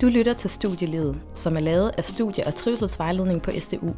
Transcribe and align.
Du 0.00 0.06
lytter 0.06 0.32
til 0.32 0.50
Studielivet, 0.50 1.20
som 1.34 1.56
er 1.56 1.60
lavet 1.60 1.92
af 1.98 2.04
Studie- 2.04 2.46
og 2.46 2.54
Trivselsvejledning 2.54 3.42
på 3.42 3.50
SDU. 3.58 3.94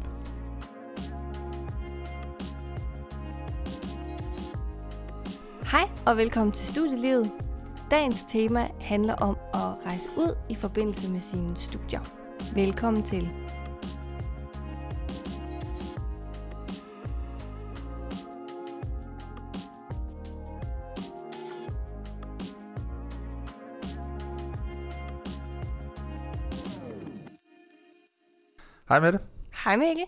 Hej 5.71 5.89
og 6.05 6.17
velkommen 6.17 6.51
til 6.51 6.67
Studielivet. 6.67 7.31
Dagens 7.91 8.25
tema 8.29 8.67
handler 8.81 9.15
om 9.15 9.37
at 9.53 9.85
rejse 9.85 10.09
ud 10.17 10.35
i 10.49 10.55
forbindelse 10.55 11.11
med 11.11 11.21
sine 11.21 11.55
studier. 11.55 12.01
Velkommen 12.53 13.03
til. 13.03 13.29
Hej 28.89 28.99
med 28.99 29.11
det. 29.11 29.19
Hej 29.63 29.75
Mikkel. 29.75 30.05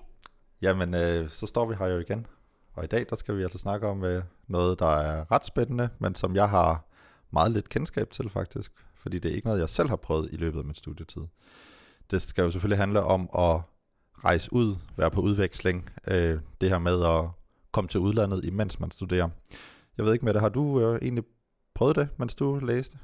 Jamen, 0.61 0.93
øh, 0.93 1.29
så 1.29 1.47
står 1.47 1.65
vi 1.65 1.75
her 1.79 1.87
jo 1.87 1.99
igen. 1.99 2.27
Og 2.73 2.83
i 2.83 2.87
dag, 2.87 3.05
der 3.09 3.15
skal 3.15 3.37
vi 3.37 3.43
altså 3.43 3.57
snakke 3.57 3.87
om 3.87 4.03
øh, 4.03 4.23
noget, 4.47 4.79
der 4.79 4.95
er 4.95 5.31
ret 5.31 5.45
spændende, 5.45 5.89
men 5.99 6.15
som 6.15 6.35
jeg 6.35 6.49
har 6.49 6.85
meget 7.31 7.51
lidt 7.51 7.69
kendskab 7.69 8.09
til 8.09 8.29
faktisk. 8.29 8.71
Fordi 8.95 9.19
det 9.19 9.31
er 9.31 9.35
ikke 9.35 9.47
noget, 9.47 9.59
jeg 9.59 9.69
selv 9.69 9.89
har 9.89 9.95
prøvet 9.95 10.29
i 10.31 10.35
løbet 10.35 10.59
af 10.59 10.65
min 10.65 10.75
studietid. 10.75 11.21
Det 12.11 12.21
skal 12.21 12.41
jo 12.41 12.51
selvfølgelig 12.51 12.77
handle 12.77 13.03
om 13.03 13.21
at 13.21 13.61
rejse 14.25 14.53
ud, 14.53 14.75
være 14.97 15.11
på 15.11 15.21
udveksling. 15.21 15.89
Øh, 16.07 16.39
det 16.61 16.69
her 16.69 16.79
med 16.79 17.05
at 17.05 17.29
komme 17.71 17.87
til 17.87 17.99
udlandet, 17.99 18.45
imens 18.45 18.79
man 18.79 18.91
studerer. 18.91 19.29
Jeg 19.97 20.05
ved 20.05 20.13
ikke 20.13 20.25
med 20.25 20.33
det, 20.33 20.41
har 20.41 20.49
du 20.49 20.81
øh, 20.81 20.99
egentlig 21.01 21.23
prøvet 21.75 21.95
det, 21.95 22.09
mens 22.17 22.35
du 22.35 22.59
læste? 22.59 22.97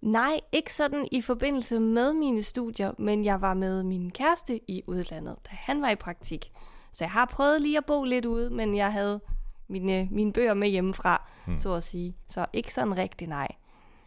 Nej, 0.00 0.40
ikke 0.52 0.74
sådan 0.74 1.08
i 1.12 1.22
forbindelse 1.22 1.80
med 1.80 2.12
mine 2.14 2.42
studier, 2.42 2.92
men 2.98 3.24
jeg 3.24 3.40
var 3.40 3.54
med 3.54 3.82
min 3.82 4.10
kæreste 4.10 4.60
i 4.70 4.82
udlandet, 4.86 5.36
da 5.44 5.50
han 5.50 5.82
var 5.82 5.90
i 5.90 5.96
praktik. 5.96 6.52
Så 6.92 7.04
jeg 7.04 7.10
har 7.10 7.26
prøvet 7.26 7.62
lige 7.62 7.78
at 7.78 7.84
bo 7.86 8.04
lidt 8.04 8.24
ude, 8.24 8.50
men 8.50 8.76
jeg 8.76 8.92
havde 8.92 9.20
mine, 9.68 10.08
mine 10.10 10.32
bøger 10.32 10.54
med 10.54 10.68
hjemmefra, 10.68 11.28
hmm. 11.46 11.58
så 11.58 11.74
at 11.74 11.82
sige. 11.82 12.16
Så 12.28 12.46
ikke 12.52 12.74
sådan 12.74 12.96
rigtig 12.96 13.28
nej, 13.28 13.48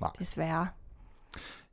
Nej. 0.02 0.12
desværre. 0.20 0.68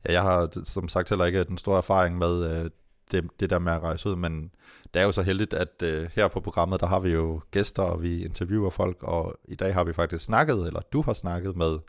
Ja, 0.07 0.13
jeg 0.13 0.21
har 0.21 0.63
som 0.65 0.87
sagt 0.87 1.09
heller 1.09 1.25
ikke 1.25 1.43
den 1.43 1.57
store 1.57 1.77
erfaring 1.77 2.17
med 2.17 2.51
øh, 2.51 2.71
det, 3.11 3.29
det 3.39 3.49
der 3.49 3.59
med 3.59 3.73
at 3.73 3.83
rejse 3.83 4.09
ud, 4.09 4.15
men 4.15 4.51
det 4.93 5.01
er 5.01 5.05
jo 5.05 5.11
så 5.11 5.21
heldigt, 5.21 5.53
at 5.53 5.81
øh, 5.83 6.09
her 6.15 6.27
på 6.27 6.39
programmet, 6.39 6.79
der 6.79 6.87
har 6.87 6.99
vi 6.99 7.09
jo 7.09 7.41
gæster, 7.51 7.83
og 7.83 8.01
vi 8.01 8.25
interviewer 8.25 8.69
folk, 8.69 9.03
og 9.03 9.35
i 9.45 9.55
dag 9.55 9.73
har 9.73 9.83
vi 9.83 9.93
faktisk 9.93 10.25
snakket, 10.25 10.67
eller 10.67 10.81
du 10.93 11.01
har 11.01 11.13
snakket 11.13 11.55
med 11.55 11.79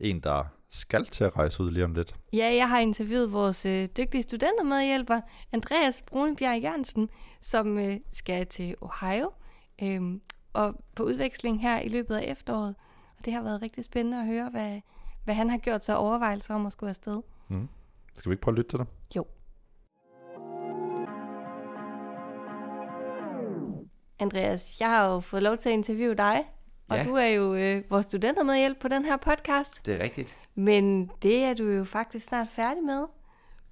en, 0.00 0.20
der 0.20 0.44
skal 0.74 1.06
til 1.06 1.24
at 1.24 1.36
rejse 1.36 1.62
ud 1.62 1.70
lige 1.70 1.84
om 1.84 1.94
lidt. 1.94 2.14
Ja, 2.32 2.54
jeg 2.54 2.68
har 2.68 2.78
interviewet 2.78 3.32
vores 3.32 3.66
øh, 3.66 3.88
dygtige 3.96 4.22
studentermedhjælper, 4.22 5.20
Andreas 5.52 6.02
Brunebjerg 6.02 6.62
Jørgensen, 6.62 7.08
som 7.40 7.78
øh, 7.78 7.96
skal 8.12 8.46
til 8.46 8.74
Ohio 8.80 9.32
øh, 9.82 10.20
og 10.52 10.74
på 10.96 11.02
udveksling 11.02 11.60
her 11.60 11.80
i 11.80 11.88
løbet 11.88 12.14
af 12.14 12.30
efteråret. 12.30 12.74
Og 13.18 13.24
det 13.24 13.32
har 13.32 13.42
været 13.42 13.62
rigtig 13.62 13.84
spændende 13.84 14.20
at 14.20 14.26
høre, 14.26 14.50
hvad, 14.50 14.80
hvad 15.24 15.34
han 15.34 15.50
har 15.50 15.58
gjort 15.58 15.84
sig 15.84 15.96
overvejelser 15.96 16.54
om 16.54 16.66
at 16.66 16.72
skulle 16.72 16.90
afsted. 16.90 17.22
Mm. 17.48 17.68
Skal 18.14 18.30
vi 18.30 18.34
ikke 18.34 18.42
prøve 18.42 18.52
at 18.52 18.58
lytte 18.58 18.70
til 18.70 18.78
det? 18.78 18.86
Jo. 19.16 19.26
Andreas, 24.18 24.80
jeg 24.80 24.88
har 24.88 25.12
jo 25.12 25.20
fået 25.20 25.42
lov 25.42 25.56
til 25.56 25.68
at 25.68 25.72
interviewe 25.72 26.14
dig, 26.14 26.44
og 26.88 26.96
Ja. 26.96 27.04
du 27.04 27.14
er 27.14 27.26
jo 27.26 27.54
øh, 27.54 27.82
vores 27.90 28.04
studentermedhjælp 28.04 28.78
på 28.80 28.88
den 28.88 29.04
her 29.04 29.16
podcast. 29.16 29.86
Det 29.86 29.94
er 29.94 30.04
rigtigt. 30.04 30.36
Men 30.54 31.10
det 31.22 31.42
er 31.44 31.54
du 31.54 31.64
jo 31.64 31.84
faktisk 31.84 32.26
snart 32.26 32.48
færdig 32.50 32.82
med. 32.84 33.04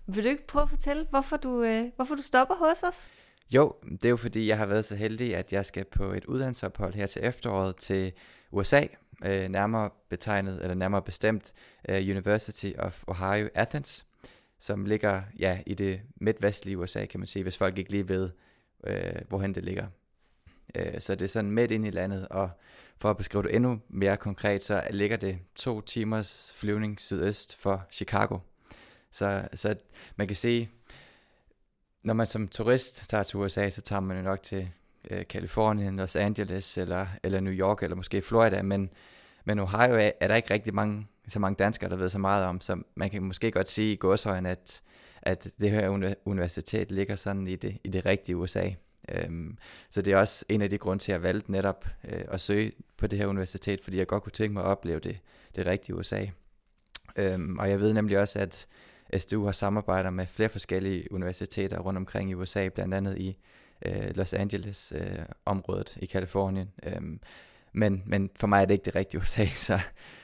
Vil 0.07 0.25
du 0.25 0.29
ikke 0.29 0.47
prøve 0.47 0.63
at 0.63 0.71
fortælle, 0.71 1.07
hvorfor 1.11 1.37
du, 1.37 1.63
øh, 1.63 1.85
hvorfor 1.97 2.15
du 2.15 2.23
stopper 2.23 2.55
hos 2.55 2.83
os? 2.83 3.09
Jo, 3.51 3.75
det 3.83 4.05
er 4.05 4.11
jo 4.11 4.17
fordi, 4.17 4.49
jeg 4.49 4.59
har 4.59 4.67
været 4.67 4.85
så 4.85 4.97
heldig, 4.97 5.37
at 5.37 5.53
jeg 5.53 5.67
skal 5.67 5.85
på 5.85 6.05
et 6.05 6.25
uddannelsesophold 6.25 6.95
her 6.95 7.07
til 7.07 7.25
efteråret 7.25 7.77
til 7.77 8.13
USA, 8.51 8.83
øh, 9.25 9.49
nærmere 9.49 9.91
betegnet, 10.11 10.63
eller 10.63 10.75
nærmere 10.75 11.03
bestemt, 11.03 11.53
øh, 11.89 11.97
University 12.11 12.71
of 12.79 13.05
Ohio 13.07 13.49
Athens, 13.55 14.07
som 14.61 14.85
ligger 14.85 15.23
ja, 15.39 15.59
i 15.67 15.75
det 15.75 16.01
midtvestlige 16.21 16.79
USA, 16.79 17.07
kan 17.07 17.21
man 17.21 17.27
sige, 17.27 17.43
hvis 17.43 17.59
folk 17.59 17.79
ikke 17.79 17.91
lige 17.91 18.09
ved, 18.09 18.31
øh, 18.87 19.13
hvorhen 19.29 19.55
det 19.55 19.65
ligger. 19.65 19.87
Øh, 20.75 21.01
så 21.01 21.15
det 21.15 21.25
er 21.25 21.29
sådan 21.29 21.51
midt 21.51 21.71
ind 21.71 21.87
i 21.87 21.91
landet, 21.91 22.29
og 22.29 22.51
for 23.03 23.11
at 23.11 23.17
beskrive 23.17 23.43
det 23.43 23.55
endnu 23.55 23.81
mere 23.89 24.17
konkret, 24.17 24.65
så 24.65 24.83
ligger 24.91 25.17
det 25.17 25.39
to 25.55 25.81
timers 25.81 26.53
flyvning 26.57 27.01
sydøst 27.01 27.57
for 27.57 27.87
Chicago. 27.91 28.39
Så, 29.11 29.49
så 29.55 29.75
man 30.17 30.27
kan 30.27 30.37
se, 30.37 30.69
når 32.03 32.15
man 32.15 32.27
som 32.27 32.49
turist 32.49 33.11
tager 33.11 33.23
til 33.23 33.39
USA, 33.39 33.71
så 33.71 33.83
tager 33.83 34.01
man 34.01 34.17
jo 34.17 34.23
nok 34.23 34.43
til 34.43 34.69
øh, 35.11 35.27
Kalifornien, 35.27 35.97
Los 35.97 36.17
Angeles 36.17 36.79
eller, 36.79 37.07
eller 37.23 37.41
New 37.41 37.53
York 37.53 37.83
eller 37.83 37.97
måske 37.97 38.23
Florida, 38.23 38.63
men, 38.63 38.91
men 39.45 39.59
Ohio 39.59 39.95
er, 39.95 40.11
er 40.21 40.29
der 40.29 40.35
ikke 40.35 40.55
rigtig 40.55 40.75
mange, 40.75 41.07
så 41.29 41.39
mange 41.39 41.57
danskere, 41.57 41.91
der 41.91 41.97
ved 41.97 42.11
så 42.11 42.19
meget 42.19 42.47
om, 42.47 42.61
så 42.61 42.83
man 42.95 43.11
kan 43.11 43.23
måske 43.23 43.51
godt 43.51 43.69
sige 43.69 43.93
i 43.93 43.97
gåshøjen, 43.97 44.47
at, 44.47 44.83
at 45.23 45.49
det 45.61 45.71
her 45.71 46.15
universitet 46.25 46.91
ligger 46.93 47.17
sådan 47.17 47.49
i 47.49 47.57
det, 47.57 47.79
i 47.85 47.89
det 47.89 48.07
rigtige 48.07 48.37
USA. 48.37 48.71
Øhm, 49.09 49.59
så 49.91 50.03
det 50.03 50.13
er 50.13 50.17
også 50.17 50.45
en 50.49 50.63
af 50.63 50.71
de 50.71 50.79
grunde 50.79 51.03
til, 51.03 51.13
at 51.13 51.15
jeg 51.15 51.23
valgte 51.23 51.53
netop 51.53 51.87
øh, 52.05 52.25
at 52.29 52.41
søge 52.41 52.73
på 52.97 53.07
det 53.07 53.19
her 53.19 53.27
universitet, 53.27 53.81
fordi 53.81 53.97
jeg 53.97 54.07
godt 54.07 54.23
kunne 54.23 54.33
tænke 54.33 54.53
mig 54.53 54.63
at 54.63 54.69
opleve 54.69 55.01
det, 55.01 55.19
det 55.55 55.67
rigtige 55.67 55.97
USA. 55.97 56.27
Øhm, 57.17 57.59
og 57.59 57.71
jeg 57.71 57.81
ved 57.81 57.93
nemlig 57.93 58.19
også, 58.19 58.39
at 58.39 58.67
SDU 59.19 59.45
har 59.45 59.53
samarbejder 59.53 60.11
med 60.11 60.27
flere 60.27 60.49
forskellige 60.49 61.13
universiteter 61.13 61.79
rundt 61.79 61.97
omkring 61.97 62.31
i 62.31 62.35
USA, 62.35 62.69
blandt 62.69 62.95
andet 62.95 63.19
i 63.19 63.39
øh, 63.87 64.17
Los 64.17 64.33
Angeles 64.33 64.93
øh, 64.97 65.19
området 65.45 65.97
i 65.97 66.07
Kalifornien. 66.07 66.71
Øhm, 66.83 67.21
men, 67.73 68.03
men 68.07 68.31
for 68.37 68.47
mig 68.47 68.63
er 68.63 68.65
det 68.65 68.75
ikke 68.75 68.85
det 68.85 68.95
rigtige 68.95 69.21
USA, 69.21 69.47
så, 69.69 69.81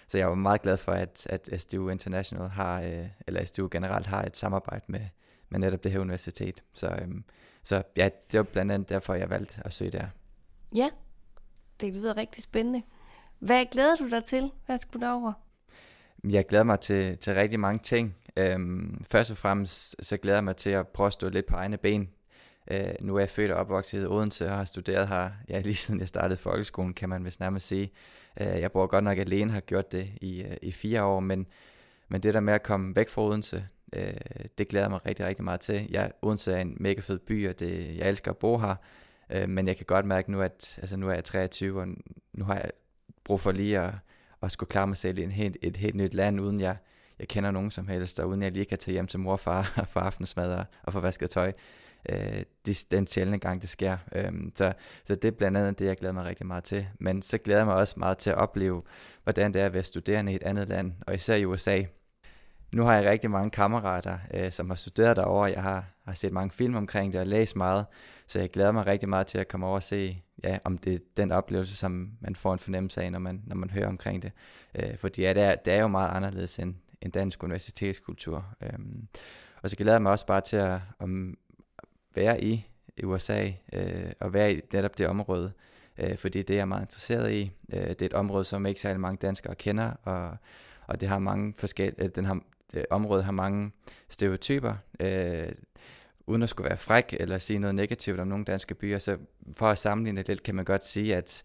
så 0.09 0.19
jeg 0.19 0.28
var 0.28 0.34
meget 0.34 0.62
glad 0.62 0.77
for, 0.77 0.93
at, 0.93 1.27
at 1.31 1.60
SDU 1.60 1.89
International 1.89 2.49
har, 2.49 2.83
øh, 2.83 3.06
eller 3.27 3.45
SDU 3.45 3.69
generelt 3.71 4.06
har 4.06 4.22
et 4.22 4.37
samarbejde 4.37 4.84
med, 4.89 5.00
med 5.48 5.59
netop 5.59 5.84
det 5.84 5.92
her 5.92 5.98
universitet. 5.98 6.62
Så, 6.72 6.88
øhm, 7.03 7.25
så 7.64 7.82
ja, 7.97 8.09
det 8.32 8.38
var 8.38 8.44
blandt 8.44 8.72
andet 8.72 8.88
derfor, 8.88 9.14
jeg 9.14 9.31
valgte 9.31 9.62
at 9.64 9.72
søge 9.72 9.91
der. 9.91 10.06
Ja, 10.75 10.91
det 11.81 11.94
lyder 11.94 12.16
rigtig 12.16 12.42
spændende. 12.42 12.82
Hvad 13.38 13.66
glæder 13.70 13.97
du 13.97 14.09
dig 14.09 14.25
til? 14.25 14.50
Hvad 14.66 14.78
skulle 14.78 15.06
der 15.06 15.12
over? 15.12 15.32
Jeg 16.31 16.47
glæder 16.47 16.64
mig 16.64 16.81
til, 16.81 17.19
til 17.19 17.34
rigtig 17.34 17.60
mange 17.60 17.78
ting. 17.78 18.16
Øhm, 18.36 19.04
først 19.10 19.31
og 19.31 19.36
fremmest 19.36 19.97
så 20.00 20.16
glæder 20.16 20.36
jeg 20.36 20.44
mig 20.44 20.56
til 20.56 20.70
at 20.70 20.88
prøve 20.88 21.06
at 21.06 21.12
stå 21.12 21.28
lidt 21.28 21.47
på 21.47 21.56
egne 21.56 21.76
ben. 21.76 22.10
Øh, 22.70 22.92
nu 23.00 23.16
er 23.16 23.20
jeg 23.20 23.30
født 23.30 23.50
og 23.50 23.59
opvokset 23.59 24.03
i 24.03 24.06
Odense 24.06 24.47
og 24.47 24.56
har 24.56 24.65
studeret 24.65 25.09
her, 25.09 25.30
ja, 25.48 25.60
lige 25.65 25.75
siden 25.75 26.00
jeg 26.00 26.09
startede 26.09 26.36
folkeskolen, 26.36 26.94
kan 26.94 27.09
man 27.09 27.25
vist 27.25 27.41
nærmest 27.41 27.66
sige. 27.66 27.92
Øh, 28.41 28.47
jeg 28.47 28.72
bor 28.72 28.86
godt 28.86 29.04
nok 29.04 29.19
alene, 29.19 29.53
har 29.53 29.60
gjort 29.60 29.92
det 29.92 30.12
i, 30.20 30.42
øh, 30.42 30.56
i 30.62 30.72
fire 30.72 31.04
år, 31.04 31.20
men, 31.20 31.47
men 32.09 32.22
det 32.22 32.34
der 32.34 32.41
med 32.41 32.53
at 32.53 32.62
komme 32.62 32.97
væk 32.97 33.09
fra 33.09 33.22
Odense, 33.22 33.69
øh, 33.93 34.12
det 34.59 34.69
glæder 34.69 34.84
jeg 34.84 34.91
mig 34.91 35.06
rigtig, 35.06 35.26
rigtig 35.26 35.44
meget 35.44 35.60
til. 35.60 35.87
Jeg, 35.91 36.12
Odense 36.22 36.53
er 36.53 36.60
en 36.60 36.76
mega 36.81 37.00
fed 37.00 37.19
by, 37.19 37.49
og 37.49 37.59
det, 37.59 37.97
jeg 37.99 38.09
elsker 38.09 38.31
at 38.31 38.37
bo 38.37 38.59
her, 38.59 38.75
øh, 39.31 39.49
men 39.49 39.69
jeg 39.69 39.76
kan 39.76 39.87
godt 39.87 40.06
mærke 40.06 40.32
nu, 40.32 40.41
at 40.41 40.78
altså, 40.81 40.97
nu 40.97 41.09
er 41.09 41.15
jeg 41.15 41.25
23, 41.25 41.81
og 41.81 41.88
nu 42.32 42.44
har 42.44 42.54
jeg 42.54 42.71
brug 43.25 43.41
for 43.41 43.53
lige 43.53 43.78
at, 43.78 43.94
at 44.43 44.53
skulle 44.53 44.71
klare 44.71 44.87
mig 44.87 44.97
selv 44.97 45.19
i 45.19 45.22
en 45.22 45.31
helt, 45.31 45.56
et 45.62 45.77
helt 45.77 45.94
nyt 45.94 46.15
land, 46.15 46.41
uden 46.41 46.60
jeg, 46.60 46.77
jeg 47.19 47.28
kender 47.28 47.50
nogen 47.50 47.71
som 47.71 47.88
helst, 47.88 48.21
og 48.21 48.28
uden 48.28 48.43
jeg 48.43 48.53
lige 48.53 48.65
kan 48.65 48.78
tage 48.78 48.93
hjem 48.93 49.06
til 49.06 49.21
mor 49.21 49.32
og 49.32 49.41
far 49.41 49.62
for 49.93 50.00
aftensmad 50.00 50.53
og, 50.53 50.65
og 50.82 50.93
få 50.93 51.00
vasket 51.00 51.31
tøj. 51.31 51.53
Øh, 52.09 52.43
det, 52.66 52.84
den 52.91 53.06
sjældne 53.06 53.38
gang, 53.38 53.62
det 53.62 53.71
sker. 53.71 53.97
Øh, 54.12 54.32
så, 54.54 54.72
så 55.04 55.15
det 55.15 55.28
er 55.28 55.32
blandt 55.32 55.59
andet 55.59 55.78
det, 55.78 55.84
jeg 55.87 55.97
glæder 55.97 56.15
mig 56.15 56.25
rigtig 56.25 56.47
meget 56.47 56.65
til. 56.65 56.87
Men 57.00 57.22
så 57.22 57.38
glæder 57.38 57.60
jeg 57.60 57.66
mig 57.66 57.74
også 57.74 57.95
meget 57.97 58.18
til 58.18 58.30
at 58.30 58.36
opleve, 58.36 58.83
hvordan 59.22 59.54
det 59.54 59.62
er 59.62 59.66
at 59.66 59.74
være 59.74 59.84
studerende 59.84 60.33
i 60.33 60.34
et 60.34 60.42
andet 60.42 60.68
land, 60.68 60.92
og 61.07 61.15
især 61.15 61.34
i 61.34 61.45
USA. 61.45 61.83
Nu 62.72 62.82
har 62.82 62.94
jeg 62.94 63.10
rigtig 63.10 63.30
mange 63.30 63.50
kammerater, 63.50 64.18
øh, 64.34 64.53
som 64.53 64.70
har 64.70 64.76
studeret 64.76 65.16
derovre. 65.16 65.50
Jeg 65.50 65.62
har, 65.62 65.84
har 66.04 66.15
set 66.15 66.32
mange 66.32 66.50
film 66.50 66.74
omkring 66.74 67.12
det 67.12 67.20
og 67.20 67.26
læst 67.26 67.56
meget, 67.56 67.86
så 68.26 68.38
jeg 68.38 68.50
glæder 68.50 68.72
mig 68.72 68.86
rigtig 68.86 69.09
meget 69.09 69.26
til 69.26 69.38
at 69.38 69.48
komme 69.48 69.66
over 69.66 69.74
og 69.74 69.82
se, 69.82 70.22
ja, 70.44 70.59
om 70.65 70.78
det 70.78 70.94
er 70.94 70.98
den 71.16 71.32
oplevelse, 71.32 71.76
som 71.76 72.10
man 72.20 72.36
får 72.36 72.53
en 72.53 72.59
fornemmelse 72.59 73.03
af, 73.03 73.12
når 73.12 73.18
man, 73.18 73.42
når 73.47 73.56
man 73.56 73.70
hører 73.70 73.88
omkring 73.88 74.22
det. 74.22 74.32
Øh, 74.74 74.97
fordi 74.97 75.22
ja, 75.22 75.32
det, 75.32 75.42
er, 75.42 75.54
det 75.54 75.72
er 75.72 75.80
jo 75.80 75.88
meget 75.88 76.10
anderledes 76.10 76.59
end, 76.59 76.74
end 77.03 77.12
dansk 77.12 77.42
universitetskultur. 77.42 78.47
Øhm, 78.62 79.09
og 79.62 79.71
så 79.71 79.76
glæder 79.76 79.92
jeg 79.92 80.03
mig 80.03 80.12
også 80.12 80.26
bare 80.26 80.41
til 80.41 80.56
at 80.56 80.80
om, 80.98 81.36
være 82.14 82.44
i 82.44 82.66
USA 83.04 83.50
øh, 83.72 84.12
og 84.21 84.32
være 84.32 84.53
i 84.53 84.60
netop 84.72 84.98
det 84.98 85.09
område, 85.09 85.53
øh, 85.98 86.16
fordi 86.16 86.42
det 86.42 86.54
er 86.54 86.59
jeg 86.59 86.68
meget 86.68 86.82
interesseret 86.82 87.32
i. 87.32 87.53
Øh, 87.72 87.88
det 87.88 88.03
er 88.03 88.06
et 88.06 88.14
område, 88.14 88.44
som 88.44 88.66
ikke 88.66 88.80
særlig 88.80 89.00
mange 89.00 89.18
danskere 89.22 89.54
kender, 89.54 89.92
og, 90.03 90.36
og 90.86 91.00
det 91.00 91.09
har 91.09 91.18
mange 91.18 91.54
forskellige, 91.59 92.04
øh, 92.04 92.10
den 92.14 92.24
har, 92.24 92.41
det 92.72 92.78
øh, 92.78 92.84
område 92.91 93.22
har 93.22 93.32
mange 93.32 93.72
stereotyper, 94.09 94.74
øh, 95.00 95.53
uden 96.26 96.42
at 96.42 96.48
skulle 96.48 96.68
være 96.68 96.78
fræk 96.78 97.15
eller 97.20 97.38
sige 97.38 97.59
noget 97.59 97.74
negativt 97.74 98.20
om 98.20 98.28
nogle 98.28 98.44
danske 98.44 98.74
byer, 98.74 98.98
så 98.98 99.18
for 99.53 99.66
at 99.66 99.78
sammenligne 99.78 100.22
lidt, 100.22 100.42
kan 100.42 100.54
man 100.54 100.65
godt 100.65 100.84
sige, 100.84 101.16
at, 101.16 101.44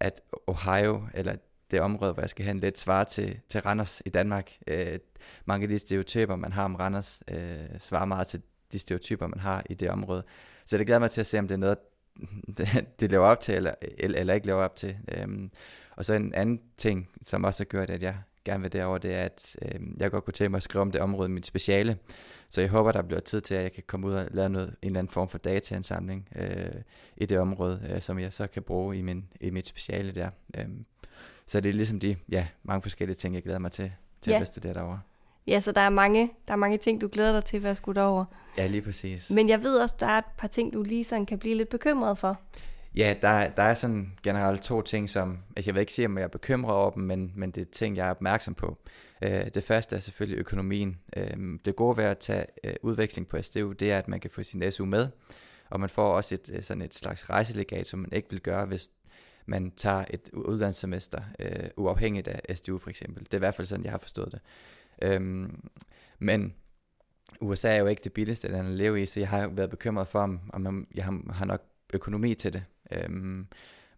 at 0.00 0.20
Ohio, 0.46 1.02
eller 1.14 1.36
det 1.70 1.80
område, 1.80 2.12
hvor 2.12 2.22
jeg 2.22 2.30
skal 2.30 2.46
hen, 2.46 2.60
lidt 2.60 2.78
svarer 2.78 3.04
til, 3.04 3.40
til 3.48 3.60
Randers 3.60 4.02
i 4.06 4.08
Danmark. 4.08 4.52
Øh, 4.66 4.98
mange 5.44 5.64
af 5.64 5.68
de 5.68 5.78
stereotyper, 5.78 6.36
man 6.36 6.52
har 6.52 6.64
om 6.64 6.74
Randers, 6.74 7.22
øh, 7.28 7.58
svarer 7.78 8.04
meget 8.04 8.26
til 8.26 8.42
de 8.72 8.78
stereotyper, 8.78 9.26
man 9.26 9.40
har 9.40 9.62
i 9.70 9.74
det 9.74 9.90
område. 9.90 10.22
Så 10.64 10.78
det 10.78 10.86
glæder 10.86 11.00
mig 11.00 11.10
til 11.10 11.20
at 11.20 11.26
se, 11.26 11.38
om 11.38 11.48
det 11.48 11.54
er 11.54 11.58
noget, 11.58 11.78
det, 13.00 13.10
lever 13.10 13.26
op 13.26 13.40
til, 13.40 13.54
eller, 13.54 13.74
eller, 13.98 14.18
eller 14.18 14.34
ikke 14.34 14.46
lever 14.46 14.62
op 14.64 14.76
til. 14.76 14.96
Øhm, 15.08 15.50
og 15.96 16.04
så 16.04 16.14
en 16.14 16.34
anden 16.34 16.60
ting, 16.76 17.08
som 17.26 17.44
også 17.44 17.60
har 17.60 17.64
gjort, 17.64 17.90
at 17.90 18.02
jeg 18.02 18.16
gerne 18.44 18.62
vil 18.62 18.72
derover, 18.72 18.98
det 18.98 19.14
er, 19.14 19.22
at 19.22 19.56
øh, 19.62 19.80
jeg 19.98 20.10
godt 20.10 20.24
kunne 20.24 20.32
tænke 20.32 20.48
mig 20.48 20.56
at 20.56 20.62
skrive 20.62 20.82
om 20.82 20.92
det 20.92 21.00
område 21.00 21.28
i 21.28 21.32
mit 21.32 21.46
speciale. 21.46 21.98
Så 22.48 22.60
jeg 22.60 22.70
håber, 22.70 22.92
der 22.92 23.02
bliver 23.02 23.20
tid 23.20 23.40
til, 23.40 23.54
at 23.54 23.62
jeg 23.62 23.72
kan 23.72 23.82
komme 23.86 24.06
ud 24.06 24.12
og 24.12 24.26
lave 24.30 24.48
noget, 24.48 24.68
en 24.68 24.76
eller 24.82 24.98
anden 24.98 25.12
form 25.12 25.28
for 25.28 25.38
dataansamling 25.38 26.28
øh, 26.36 26.82
i 27.16 27.26
det 27.26 27.38
område, 27.38 27.80
øh, 27.90 28.02
som 28.02 28.18
jeg 28.18 28.32
så 28.32 28.46
kan 28.46 28.62
bruge 28.62 28.98
i, 28.98 29.02
min, 29.02 29.24
i 29.40 29.50
mit 29.50 29.66
speciale 29.66 30.12
der. 30.12 30.30
Øh, 30.56 30.64
så 31.46 31.60
det 31.60 31.68
er 31.68 31.72
ligesom 31.72 32.00
de 32.00 32.16
ja, 32.28 32.46
mange 32.62 32.82
forskellige 32.82 33.16
ting, 33.16 33.34
jeg 33.34 33.42
glæder 33.42 33.58
mig 33.58 33.72
til, 33.72 33.92
til 34.20 34.30
ja. 34.30 34.40
at 34.40 34.48
studere 34.48 34.74
derovre. 34.74 35.00
Ja, 35.46 35.60
så 35.60 35.72
der 35.72 35.80
er, 35.80 35.88
mange, 35.88 36.30
der 36.46 36.52
er 36.52 36.56
mange 36.56 36.78
ting, 36.78 37.00
du 37.00 37.08
glæder 37.12 37.32
dig 37.32 37.44
til 37.44 37.56
at 37.56 37.62
være 37.62 37.74
skudt 37.74 37.98
over. 37.98 38.24
Ja, 38.58 38.66
lige 38.66 38.82
præcis. 38.82 39.30
Men 39.30 39.48
jeg 39.48 39.62
ved 39.62 39.76
også, 39.76 39.94
der 40.00 40.06
er 40.06 40.18
et 40.18 40.24
par 40.38 40.48
ting, 40.48 40.72
du 40.72 40.82
lige 40.82 41.04
sådan 41.04 41.26
kan 41.26 41.38
blive 41.38 41.54
lidt 41.54 41.68
bekymret 41.68 42.18
for. 42.18 42.40
Ja, 42.96 43.14
der, 43.22 43.48
der 43.48 43.62
er 43.62 43.74
sådan 43.74 44.12
generelt 44.22 44.62
to 44.62 44.82
ting, 44.82 45.10
som 45.10 45.38
altså 45.56 45.68
jeg 45.68 45.74
vil 45.74 45.80
ikke 45.80 45.92
sige, 45.92 46.06
om 46.06 46.18
jeg 46.18 46.24
er 46.24 46.28
bekymret 46.28 46.74
over 46.76 46.90
dem, 46.90 47.02
men, 47.02 47.32
men 47.36 47.50
det 47.50 47.60
er 47.60 47.70
ting, 47.72 47.96
jeg 47.96 48.06
er 48.06 48.10
opmærksom 48.10 48.54
på. 48.54 48.78
Øh, 49.22 49.48
det 49.54 49.64
første 49.64 49.96
er 49.96 50.00
selvfølgelig 50.00 50.38
økonomien. 50.38 50.98
Øh, 51.16 51.58
det 51.64 51.76
gode 51.76 51.96
ved 51.96 52.04
at 52.04 52.18
tage 52.18 52.46
øh, 52.64 52.74
udveksling 52.82 53.28
på 53.28 53.42
SDU, 53.42 53.72
det 53.72 53.92
er, 53.92 53.98
at 53.98 54.08
man 54.08 54.20
kan 54.20 54.30
få 54.30 54.42
sin 54.42 54.72
SU 54.72 54.84
med, 54.84 55.08
og 55.70 55.80
man 55.80 55.88
får 55.88 56.12
også 56.12 56.34
et, 56.34 56.50
øh, 56.52 56.62
sådan 56.62 56.82
et 56.82 56.94
slags 56.94 57.30
rejselegat, 57.30 57.86
som 57.86 58.00
man 58.00 58.12
ikke 58.12 58.30
vil 58.30 58.40
gøre, 58.40 58.66
hvis 58.66 58.90
man 59.46 59.70
tager 59.70 60.04
et 60.10 60.30
uddannelsessemester 60.32 61.22
øh, 61.38 61.68
uafhængigt 61.76 62.28
af 62.28 62.56
SDU 62.56 62.78
for 62.78 62.90
eksempel. 62.90 63.24
Det 63.24 63.34
er 63.34 63.38
i 63.38 63.46
hvert 63.46 63.54
fald 63.54 63.66
sådan, 63.66 63.84
jeg 63.84 63.92
har 63.92 63.98
forstået 63.98 64.32
det. 64.32 64.40
Øhm, 65.02 65.68
men 66.18 66.54
USA 67.40 67.74
er 67.74 67.78
jo 67.78 67.86
ikke 67.86 68.04
det 68.04 68.12
billigste 68.12 68.48
land 68.48 68.68
at 68.68 68.74
leve 68.74 69.02
i, 69.02 69.06
så 69.06 69.20
jeg 69.20 69.28
har 69.28 69.48
været 69.48 69.70
bekymret 69.70 70.08
for, 70.08 70.20
om, 70.20 70.40
om 70.52 70.86
jeg 70.94 71.04
har, 71.04 71.32
har 71.32 71.44
nok 71.44 71.62
økonomi 71.92 72.34
til 72.34 72.52
det. 72.52 72.64
Øhm, 72.92 73.46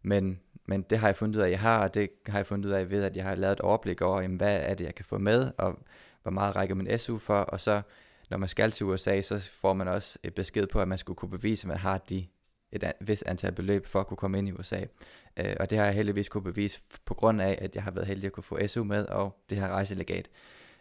men, 0.02 0.40
men 0.66 0.82
det 0.82 0.98
har 0.98 1.08
jeg 1.08 1.16
fundet 1.16 1.36
ud 1.36 1.42
af, 1.42 1.46
at 1.46 1.50
jeg 1.50 1.60
har, 1.60 1.82
og 1.82 1.94
det 1.94 2.10
har 2.26 2.38
jeg 2.38 2.46
fundet 2.46 2.66
ud 2.66 2.72
af 2.72 2.90
ved, 2.90 3.04
at 3.04 3.16
jeg 3.16 3.24
har 3.24 3.34
lavet 3.34 3.52
et 3.52 3.60
overblik 3.60 4.02
over, 4.02 4.20
jamen, 4.20 4.36
hvad 4.36 4.56
er 4.56 4.74
det, 4.74 4.84
jeg 4.84 4.94
kan 4.94 5.04
få 5.04 5.18
med, 5.18 5.50
og 5.58 5.78
hvor 6.22 6.30
meget 6.30 6.56
rækker 6.56 6.74
min 6.74 6.98
SU 6.98 7.18
for, 7.18 7.38
og 7.38 7.60
så 7.60 7.82
når 8.30 8.38
man 8.38 8.48
skal 8.48 8.70
til 8.70 8.86
USA, 8.86 9.20
så 9.20 9.50
får 9.60 9.72
man 9.72 9.88
også 9.88 10.18
et 10.22 10.34
besked 10.34 10.66
på, 10.66 10.80
at 10.80 10.88
man 10.88 10.98
skulle 10.98 11.16
kunne 11.16 11.30
bevise, 11.30 11.64
at 11.64 11.68
man 11.68 11.76
har 11.76 11.98
de 11.98 12.26
et 12.72 12.92
vis 13.00 13.22
antal 13.22 13.52
beløb 13.52 13.86
for 13.86 14.00
at 14.00 14.06
kunne 14.06 14.16
komme 14.16 14.38
ind 14.38 14.48
i 14.48 14.52
USA. 14.52 14.80
Øh, 15.36 15.56
og 15.60 15.70
det 15.70 15.78
har 15.78 15.84
jeg 15.84 15.94
heldigvis 15.94 16.28
kunne 16.28 16.42
bevise 16.42 16.80
på 17.04 17.14
grund 17.14 17.42
af, 17.42 17.58
at 17.60 17.74
jeg 17.74 17.82
har 17.82 17.90
været 17.90 18.06
heldig 18.06 18.26
at 18.26 18.32
kunne 18.32 18.44
få 18.44 18.66
SU 18.66 18.84
med, 18.84 19.06
og 19.06 19.36
det 19.50 19.58
her 19.58 19.68
rejselegat. 19.68 20.28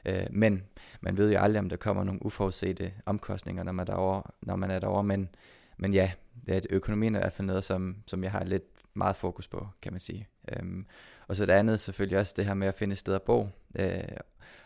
Øh, 0.06 0.28
men 0.30 0.63
man 1.01 1.18
ved 1.18 1.31
jo 1.31 1.40
aldrig, 1.40 1.60
om 1.60 1.69
der 1.69 1.78
kommer 1.78 2.04
nogle 2.04 2.25
uforudsete 2.25 2.94
omkostninger, 3.06 3.63
når 3.63 3.72
man 3.72 3.88
derovre, 3.88 4.24
når 4.42 4.56
man 4.56 4.72
er 4.72 4.80
derovre. 4.80 5.04
Men, 5.04 5.30
men 5.77 5.94
ja, 5.94 6.12
det 6.45 6.56
er, 6.56 6.62
økonomien 6.69 7.16
er 7.16 7.19
i 7.19 7.22
hvert 7.22 7.33
fald 7.33 7.45
noget, 7.45 7.63
som, 7.63 7.95
som 8.07 8.24
jeg 8.24 8.31
har 8.31 8.44
lidt 8.44 8.63
meget 8.94 9.16
fokus 9.16 9.48
på, 9.48 9.68
kan 9.81 9.94
man 9.94 10.00
sige. 10.00 10.27
Øhm, 10.51 10.86
og 11.27 11.36
så 11.36 11.45
det 11.45 11.54
andet 11.54 11.80
selvfølgelig 11.80 12.19
også 12.19 12.33
det 12.38 12.45
her 12.45 12.54
med 12.54 12.68
at 12.68 12.75
finde 12.75 12.94
et 12.94 12.98
sted 13.00 13.16
at 13.16 13.22
bo. 13.22 13.48
Øh, 13.80 14.00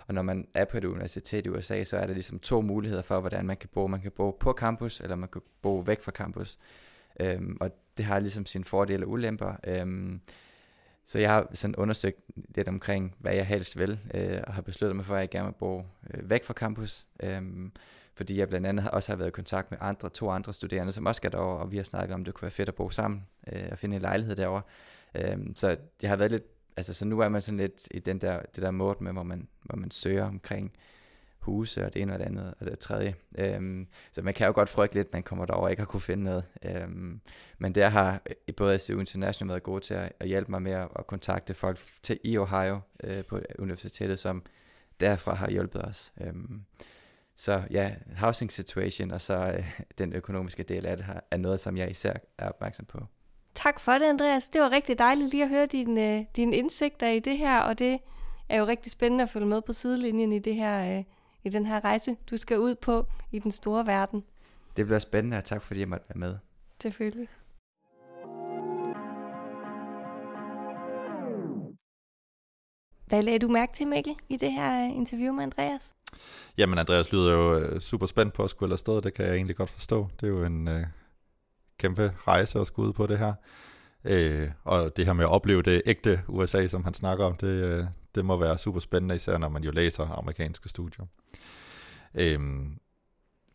og 0.07 0.13
når 0.13 0.21
man 0.21 0.47
er 0.53 0.65
på 0.65 0.77
et 0.77 0.85
universitet 0.85 1.45
i 1.45 1.49
USA, 1.49 1.83
så 1.83 1.97
er 1.97 2.05
der 2.05 2.13
ligesom 2.13 2.39
to 2.39 2.61
muligheder 2.61 3.01
for, 3.01 3.19
hvordan 3.19 3.45
man 3.45 3.57
kan 3.57 3.69
bo. 3.73 3.87
Man 3.87 4.01
kan 4.01 4.11
bo 4.11 4.31
på 4.31 4.53
campus, 4.53 4.99
eller 4.99 5.15
man 5.15 5.29
kan 5.29 5.41
bo 5.61 5.75
væk 5.75 6.01
fra 6.01 6.11
campus. 6.11 6.57
Øhm, 7.19 7.57
og 7.61 7.71
det 7.97 8.05
har 8.05 8.19
ligesom 8.19 8.45
sine 8.45 8.65
fordele 8.65 9.05
og 9.05 9.11
ulemper. 9.11 9.53
Øhm, 9.63 10.21
så 11.05 11.19
jeg 11.19 11.31
har 11.31 11.47
sådan 11.53 11.75
undersøgt 11.75 12.19
lidt 12.55 12.67
omkring, 12.67 13.15
hvad 13.19 13.33
jeg 13.33 13.45
helst 13.45 13.79
vil, 13.79 13.99
øh, 14.13 14.39
og 14.47 14.53
har 14.53 14.61
besluttet 14.61 14.95
mig 14.95 15.05
for, 15.05 15.15
at 15.15 15.21
jeg 15.21 15.29
gerne 15.29 15.45
vil 15.45 15.53
bo 15.59 15.85
øh, 16.13 16.29
væk 16.29 16.43
fra 16.43 16.53
campus, 16.53 17.07
øh, 17.23 17.41
fordi 18.19 18.37
jeg 18.37 18.49
blandt 18.49 18.67
andet 18.67 18.91
også 18.91 19.11
har 19.11 19.17
været 19.17 19.27
i 19.27 19.31
kontakt 19.31 19.71
med 19.71 19.77
andre, 19.81 20.09
to 20.09 20.29
andre 20.29 20.53
studerende, 20.53 20.91
som 20.91 21.05
også 21.05 21.19
skal 21.19 21.31
derover, 21.31 21.59
og 21.59 21.71
vi 21.71 21.77
har 21.77 21.83
snakket 21.83 22.13
om, 22.13 22.21
at 22.21 22.25
det 22.25 22.33
kunne 22.33 22.45
være 22.45 22.51
fedt 22.51 22.69
at 22.69 22.75
bo 22.75 22.89
sammen 22.89 23.27
øh, 23.51 23.67
og 23.71 23.77
finde 23.77 23.95
en 23.95 24.01
lejlighed 24.01 24.35
derovre. 24.35 24.61
Øh, 25.15 25.37
så 25.55 25.77
det 26.01 26.09
har 26.09 26.15
været 26.15 26.31
lidt, 26.31 26.43
altså 26.77 26.93
så 26.93 27.05
nu 27.05 27.19
er 27.19 27.29
man 27.29 27.41
sådan 27.41 27.57
lidt 27.57 27.87
i 27.91 27.99
den 27.99 28.21
der, 28.21 28.41
det 28.55 28.63
der 28.63 28.71
mode 28.71 28.97
med, 28.99 29.11
hvor 29.11 29.23
man, 29.23 29.47
hvor 29.63 29.75
man 29.75 29.91
søger 29.91 30.25
omkring, 30.25 30.71
huse 31.39 31.85
og 31.85 31.93
det 31.93 32.01
ene 32.01 32.13
og 32.13 32.19
det 32.19 32.25
andet 32.25 32.53
og 32.59 32.65
det 32.65 32.79
tredje. 32.79 33.15
Øhm, 33.37 33.87
så 34.11 34.21
man 34.21 34.33
kan 34.33 34.47
jo 34.47 34.53
godt 34.53 34.69
frygte 34.69 34.95
lidt, 34.95 35.07
at 35.07 35.13
man 35.13 35.23
kommer 35.23 35.45
derover 35.45 35.63
og 35.63 35.71
ikke 35.71 35.81
har 35.81 35.87
kunne 35.87 36.01
finde 36.01 36.23
noget. 36.23 36.43
Øhm, 36.65 37.21
men 37.57 37.75
der 37.75 37.87
har 37.87 38.21
øh, 38.47 38.55
både 38.55 38.79
SU 38.79 38.99
International 38.99 39.49
været 39.49 39.63
gode 39.63 39.81
til 39.81 39.93
at, 39.93 40.11
at 40.19 40.27
hjælpe 40.27 40.51
mig 40.51 40.61
med 40.61 40.71
at, 40.71 40.87
at 40.95 41.07
kontakte 41.07 41.53
folk 41.53 41.79
til 42.03 42.19
i 42.23 42.37
Ohio 42.37 42.79
øh, 43.03 43.25
på 43.25 43.39
universitetet, 43.59 44.19
som 44.19 44.43
derfra 44.99 45.33
har 45.33 45.49
hjulpet 45.49 45.81
os. 45.85 46.13
Øhm, 46.21 46.61
så 47.39 47.63
ja, 47.71 47.91
housing 48.17 48.51
situation 48.51 49.11
og 49.11 49.21
så 49.21 49.33
øh, 49.33 49.79
den 49.97 50.13
økonomiske 50.13 50.63
del 50.63 50.85
af 50.85 50.97
det 50.97 51.05
her, 51.05 51.19
er 51.31 51.37
noget, 51.37 51.59
som 51.59 51.77
jeg 51.77 51.91
især 51.91 52.13
er 52.37 52.49
opmærksom 52.49 52.85
på. 52.85 52.99
Tak 53.53 53.79
for 53.79 53.91
det, 53.91 54.05
Andreas. 54.05 54.49
Det 54.49 54.61
var 54.61 54.71
rigtig 54.71 54.99
dejligt 54.99 55.31
lige 55.31 55.43
at 55.43 55.49
høre 55.49 55.65
dine, 55.65 56.17
øh, 56.17 56.25
dine 56.35 56.55
indsigter 56.55 57.07
i 57.07 57.19
det 57.19 57.37
her, 57.37 57.59
og 57.59 57.79
det 57.79 57.99
er 58.49 58.59
jo 58.59 58.65
rigtig 58.65 58.91
spændende 58.91 59.23
at 59.23 59.29
følge 59.29 59.47
med 59.47 59.61
på 59.61 59.73
sidelinjen 59.73 60.33
i 60.33 60.39
det 60.39 60.55
her 60.55 60.97
øh, 60.97 61.03
i 61.43 61.49
den 61.49 61.65
her 61.65 61.83
rejse, 61.83 62.17
du 62.29 62.37
skal 62.37 62.59
ud 62.59 62.75
på 62.75 63.05
i 63.31 63.39
den 63.39 63.51
store 63.51 63.85
verden. 63.85 64.23
Det 64.77 64.85
bliver 64.85 64.99
spændende, 64.99 65.37
og 65.37 65.45
tak 65.45 65.61
fordi 65.61 65.79
jeg 65.79 65.89
måtte 65.89 66.05
være 66.09 66.19
med. 66.19 66.37
Selvfølgelig. 66.81 67.27
Hvad 73.05 73.23
lagde 73.23 73.39
du 73.39 73.47
mærke 73.47 73.73
til, 73.73 73.87
Mikkel, 73.87 74.15
i 74.29 74.37
det 74.37 74.51
her 74.51 74.85
øh, 74.85 74.97
interview 74.97 75.33
med 75.33 75.43
Andreas? 75.43 75.93
Jamen, 76.57 76.79
Andreas 76.79 77.11
lyder 77.11 77.33
jo 77.33 77.59
øh, 77.59 77.81
super 77.81 78.05
spændt 78.05 78.33
på 78.33 78.43
at 78.43 78.49
skulle 78.49 78.73
afsted, 78.73 79.01
det 79.01 79.13
kan 79.13 79.25
jeg 79.25 79.35
egentlig 79.35 79.55
godt 79.55 79.69
forstå. 79.69 80.09
Det 80.21 80.27
er 80.27 80.31
jo 80.31 80.43
en 80.43 80.67
øh, 80.67 80.85
kæmpe 81.77 82.13
rejse 82.27 82.59
at 82.59 82.67
skulle 82.67 82.87
ud 82.87 82.93
på 82.93 83.07
det 83.07 83.19
her. 83.19 83.33
Øh, 84.03 84.49
og 84.63 84.97
det 84.97 85.05
her 85.05 85.13
med 85.13 85.25
at 85.25 85.31
opleve 85.31 85.61
det 85.61 85.81
ægte 85.85 86.21
USA, 86.27 86.67
som 86.67 86.83
han 86.83 86.93
snakker 86.93 87.25
om, 87.25 87.35
det, 87.35 87.47
øh, 87.47 87.85
det 88.15 88.25
må 88.25 88.37
være 88.37 88.57
super 88.57 88.79
spændende, 88.79 89.15
især 89.15 89.37
når 89.37 89.49
man 89.49 89.63
jo 89.63 89.71
læser 89.71 90.17
amerikanske 90.17 90.69
studier. 90.69 91.05
Øh, 92.15 92.39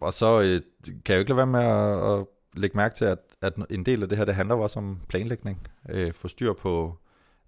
og 0.00 0.12
så 0.12 0.40
øh, 0.40 0.60
kan 0.86 1.12
jeg 1.12 1.14
jo 1.14 1.18
ikke 1.18 1.30
lade 1.30 1.36
være 1.36 1.46
med 1.46 1.60
at, 1.60 2.20
at 2.20 2.26
lægge 2.56 2.76
mærke 2.76 2.94
til, 2.94 3.04
at, 3.04 3.18
at 3.42 3.54
en 3.70 3.86
del 3.86 4.02
af 4.02 4.08
det 4.08 4.18
her, 4.18 4.24
det 4.24 4.34
handler 4.34 4.54
også 4.54 4.78
om 4.78 5.00
planlægning. 5.08 5.68
Øh, 5.88 6.12
få 6.12 6.28
styr 6.28 6.52
på, 6.52 6.98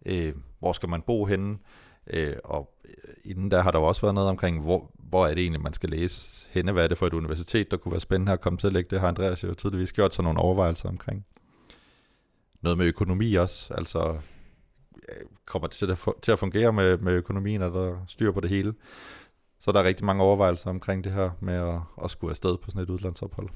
øh, 0.07 0.35
hvor 0.59 0.73
skal 0.73 0.89
man 0.89 1.03
bo 1.03 1.25
henne, 1.25 1.59
øh, 2.07 2.37
og 2.45 2.75
øh, 2.85 3.15
inden 3.25 3.51
der 3.51 3.61
har 3.61 3.71
der 3.71 3.79
jo 3.79 3.85
også 3.85 4.01
været 4.01 4.15
noget 4.15 4.31
omkring, 4.31 4.63
hvor, 4.63 4.91
hvor 5.09 5.27
er 5.27 5.35
det 5.35 5.43
egentlig, 5.43 5.63
man 5.63 5.73
skal 5.73 5.89
læse 5.89 6.47
henne, 6.51 6.73
hvad 6.73 6.85
er 6.85 6.89
det 6.89 6.99
for 6.99 7.07
et 7.07 7.15
universitet, 7.15 7.71
der 7.71 7.77
kunne 7.77 7.93
være 7.93 8.01
spændende 8.01 8.33
at 8.33 8.41
komme 8.41 8.59
til 8.59 8.67
at 8.67 8.73
lægge. 8.73 8.91
Det 8.91 9.01
har 9.01 9.09
Andreas 9.09 9.43
jo 9.43 9.55
tydeligvis 9.55 9.93
gjort 9.93 10.15
sig 10.15 10.25
nogle 10.25 10.39
overvejelser 10.39 10.89
omkring. 10.89 11.27
Noget 12.63 12.79
med 12.79 12.87
økonomi 12.87 13.35
også, 13.35 13.75
altså 13.75 14.19
kommer 15.45 15.69
det 15.69 15.99
til 16.23 16.33
at 16.33 16.39
fungere 16.39 16.73
med, 16.73 16.99
med 16.99 17.13
økonomien, 17.13 17.63
og 17.63 17.73
der 17.73 17.97
styr 18.09 18.33
på 18.33 18.41
det 18.41 18.51
hele. 18.51 18.75
Så 19.61 19.73
der 19.73 19.81
er 19.81 19.85
rigtig 19.85 20.05
mange 20.05 20.23
overvejelser 20.23 20.71
omkring 20.71 21.05
det 21.05 21.13
her 21.13 21.31
med 21.41 21.55
at, 21.55 21.81
at 22.05 22.11
skulle 22.11 22.31
afsted 22.31 22.57
på 22.57 22.71
sådan 22.71 22.83
et 22.83 22.91
udlandsophold. 22.91 23.49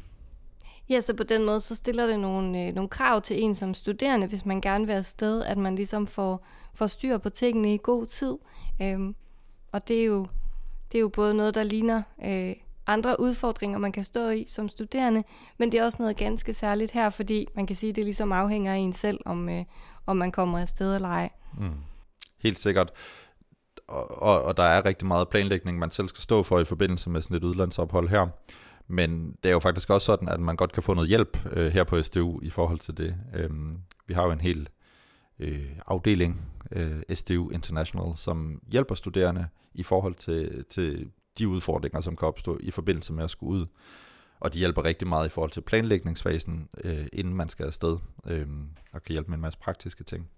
Ja, 0.88 1.00
så 1.00 1.14
på 1.14 1.22
den 1.22 1.44
måde, 1.44 1.60
så 1.60 1.74
stiller 1.74 2.06
det 2.06 2.20
nogle, 2.20 2.66
øh, 2.66 2.74
nogle 2.74 2.88
krav 2.88 3.20
til 3.20 3.42
en 3.42 3.54
som 3.54 3.74
studerende, 3.74 4.26
hvis 4.26 4.46
man 4.46 4.60
gerne 4.60 4.86
vil 4.86 4.92
afsted, 4.92 5.42
at 5.42 5.58
man 5.58 5.74
ligesom 5.74 6.06
får, 6.06 6.46
får 6.74 6.86
styr 6.86 7.18
på 7.18 7.28
tingene 7.28 7.74
i 7.74 7.78
god 7.82 8.06
tid. 8.06 8.38
Øhm, 8.82 9.14
og 9.72 9.88
det 9.88 10.00
er, 10.00 10.04
jo, 10.04 10.26
det 10.92 10.98
er 10.98 11.00
jo 11.00 11.08
både 11.08 11.34
noget, 11.34 11.54
der 11.54 11.62
ligner 11.62 12.02
øh, 12.24 12.54
andre 12.86 13.20
udfordringer, 13.20 13.78
man 13.78 13.92
kan 13.92 14.04
stå 14.04 14.28
i 14.28 14.44
som 14.48 14.68
studerende, 14.68 15.24
men 15.58 15.72
det 15.72 15.80
er 15.80 15.84
også 15.84 15.98
noget 16.00 16.16
ganske 16.16 16.54
særligt 16.54 16.92
her, 16.92 17.10
fordi 17.10 17.46
man 17.56 17.66
kan 17.66 17.76
sige, 17.76 17.90
at 17.90 17.96
det 17.96 18.04
ligesom 18.04 18.32
afhænger 18.32 18.72
af 18.72 18.76
en 18.76 18.92
selv, 18.92 19.20
om, 19.24 19.48
øh, 19.48 19.64
om 20.06 20.16
man 20.16 20.32
kommer 20.32 20.58
afsted 20.58 20.94
eller 20.94 21.08
ej. 21.08 21.30
Mm. 21.58 21.70
Helt 22.42 22.58
sikkert. 22.58 22.90
Og, 23.88 24.22
og, 24.22 24.42
og 24.42 24.56
der 24.56 24.62
er 24.62 24.84
rigtig 24.84 25.08
meget 25.08 25.28
planlægning, 25.28 25.78
man 25.78 25.90
selv 25.90 26.08
skal 26.08 26.22
stå 26.22 26.42
for 26.42 26.60
i 26.60 26.64
forbindelse 26.64 27.10
med 27.10 27.22
sådan 27.22 27.36
et 27.36 27.44
udlandsophold 27.44 28.08
her. 28.08 28.28
Men 28.88 29.36
det 29.42 29.48
er 29.48 29.52
jo 29.52 29.58
faktisk 29.58 29.90
også 29.90 30.04
sådan, 30.04 30.28
at 30.28 30.40
man 30.40 30.56
godt 30.56 30.72
kan 30.72 30.82
få 30.82 30.94
noget 30.94 31.08
hjælp 31.08 31.38
øh, 31.52 31.72
her 31.72 31.84
på 31.84 32.02
SDU 32.02 32.40
i 32.42 32.50
forhold 32.50 32.78
til 32.78 32.98
det. 32.98 33.16
Øhm, 33.34 33.78
vi 34.06 34.14
har 34.14 34.24
jo 34.24 34.30
en 34.30 34.40
hel 34.40 34.68
øh, 35.38 35.70
afdeling, 35.86 36.40
øh, 36.72 37.02
SDU 37.14 37.50
International, 37.50 38.12
som 38.16 38.60
hjælper 38.72 38.94
studerende 38.94 39.48
i 39.74 39.82
forhold 39.82 40.14
til, 40.14 40.64
til 40.70 41.10
de 41.38 41.48
udfordringer, 41.48 42.00
som 42.00 42.16
kan 42.16 42.28
opstå 42.28 42.58
i 42.60 42.70
forbindelse 42.70 43.12
med 43.12 43.24
at 43.24 43.30
skulle 43.30 43.60
ud. 43.60 43.66
Og 44.40 44.54
de 44.54 44.58
hjælper 44.58 44.84
rigtig 44.84 45.08
meget 45.08 45.26
i 45.26 45.30
forhold 45.30 45.50
til 45.50 45.60
planlægningsfasen, 45.60 46.68
øh, 46.84 47.06
inden 47.12 47.34
man 47.34 47.48
skal 47.48 47.66
afsted, 47.66 47.98
øh, 48.26 48.46
og 48.92 49.02
kan 49.02 49.12
hjælpe 49.12 49.30
med 49.30 49.36
en 49.36 49.42
masse 49.42 49.58
praktiske 49.58 50.04
ting. 50.04 50.30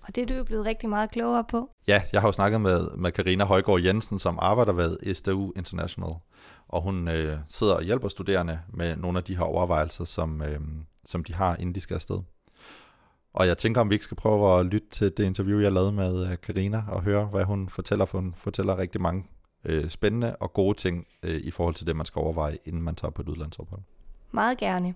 Og 0.00 0.14
det 0.14 0.22
er 0.22 0.26
du 0.26 0.34
jo 0.34 0.44
blevet 0.44 0.66
rigtig 0.66 0.88
meget 0.88 1.10
klogere 1.10 1.44
på. 1.48 1.70
Ja, 1.86 2.02
jeg 2.12 2.20
har 2.20 2.28
jo 2.28 2.32
snakket 2.32 2.60
med, 2.60 2.96
med 2.96 3.12
Karina 3.12 3.44
Højgaard 3.44 3.80
Jensen, 3.80 4.18
som 4.18 4.38
arbejder 4.42 4.72
ved 4.72 5.14
SDU 5.14 5.52
International. 5.56 6.14
Og 6.68 6.82
hun 6.82 7.08
øh, 7.08 7.38
sidder 7.48 7.74
og 7.74 7.82
hjælper 7.82 8.08
studerende 8.08 8.60
med 8.68 8.96
nogle 8.96 9.18
af 9.18 9.24
de 9.24 9.36
her 9.36 9.44
overvejelser, 9.44 10.04
som, 10.04 10.42
øh, 10.42 10.60
som 11.06 11.24
de 11.24 11.34
har, 11.34 11.56
inden 11.56 11.74
de 11.74 11.80
skal 11.80 11.94
afsted. 11.94 12.20
Og 13.38 13.46
jeg 13.46 13.58
tænker, 13.58 13.80
om 13.80 13.90
vi 13.90 13.94
ikke 13.94 14.04
skal 14.04 14.16
prøve 14.16 14.60
at 14.60 14.66
lytte 14.66 14.88
til 14.90 15.16
det 15.16 15.24
interview, 15.24 15.60
jeg 15.60 15.72
lavede 15.72 15.92
med 15.92 16.30
øh, 16.30 16.36
Karina 16.42 16.82
og 16.88 17.02
høre, 17.02 17.26
hvad 17.26 17.44
hun 17.44 17.68
fortæller, 17.68 18.04
for 18.04 18.18
hun 18.18 18.34
fortæller 18.36 18.78
rigtig 18.78 19.00
mange 19.00 19.24
øh, 19.64 19.88
spændende 19.88 20.36
og 20.36 20.52
gode 20.52 20.78
ting 20.78 21.06
øh, 21.22 21.40
i 21.44 21.50
forhold 21.50 21.74
til 21.74 21.86
det, 21.86 21.96
man 21.96 22.06
skal 22.06 22.20
overveje, 22.20 22.58
inden 22.64 22.82
man 22.82 22.94
tager 22.94 23.10
på 23.12 23.22
et 23.22 23.28
udlandsophold. 23.28 23.80
Meget 24.32 24.58
gerne. 24.58 24.94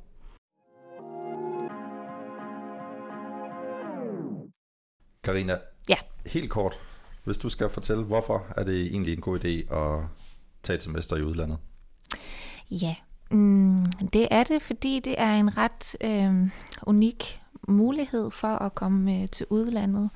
Karina, 5.24 5.58
Ja. 5.88 5.96
helt 6.26 6.50
kort, 6.50 6.78
hvis 7.24 7.38
du 7.38 7.48
skal 7.48 7.68
fortælle, 7.70 8.04
hvorfor 8.04 8.46
er 8.56 8.64
det 8.64 8.86
egentlig 8.86 9.12
en 9.14 9.20
god 9.20 9.38
idé 9.44 9.74
at 9.76 10.04
tage 10.62 10.76
et 10.76 10.82
semester 10.82 11.16
i 11.16 11.22
udlandet? 11.22 11.58
Ja, 12.70 12.94
mm, 13.30 13.84
det 14.12 14.28
er 14.30 14.44
det, 14.44 14.62
fordi 14.62 15.00
det 15.00 15.14
er 15.18 15.32
en 15.34 15.56
ret 15.56 15.96
øh, 16.00 16.50
unik 16.86 17.38
mulighed 17.68 18.30
for 18.30 18.48
at 18.48 18.74
komme 18.74 19.20
øh, 19.20 19.28
til 19.28 19.46
udlandet. 19.50 20.10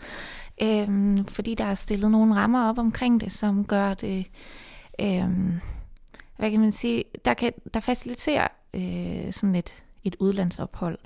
Øh, 0.62 1.18
fordi 1.28 1.54
der 1.54 1.64
er 1.64 1.74
stillet 1.74 2.10
nogle 2.10 2.34
rammer 2.34 2.68
op 2.68 2.78
omkring 2.78 3.20
det, 3.20 3.32
som 3.32 3.64
gør 3.64 3.94
det, 3.94 4.26
øh, 5.00 5.30
hvad 6.36 6.50
kan 6.50 6.60
man 6.60 6.72
sige, 6.72 7.04
der, 7.24 7.34
kan, 7.34 7.52
der 7.74 7.80
faciliterer 7.80 8.48
øh, 8.74 9.32
sådan 9.32 9.54
et, 9.54 9.84
et 10.04 10.16
udlandsophold. 10.18 10.98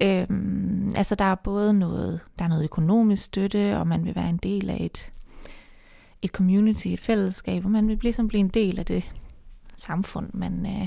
Øhm, 0.00 0.90
altså 0.96 1.14
der 1.14 1.24
er 1.24 1.34
både 1.34 1.74
noget, 1.74 2.20
der 2.38 2.44
er 2.44 2.48
noget 2.48 2.64
økonomisk 2.64 3.24
støtte, 3.24 3.78
og 3.78 3.86
man 3.86 4.04
vil 4.04 4.16
være 4.16 4.28
en 4.28 4.36
del 4.36 4.70
af 4.70 4.76
et, 4.80 5.12
et 6.22 6.30
community, 6.30 6.86
et 6.86 7.00
fællesskab, 7.00 7.64
og 7.64 7.70
man 7.70 7.88
vil 7.88 7.98
ligesom 8.02 8.28
blive 8.28 8.40
en 8.40 8.48
del 8.48 8.78
af 8.78 8.86
det 8.86 9.12
samfund, 9.76 10.30
man, 10.32 10.66
øh, 10.66 10.86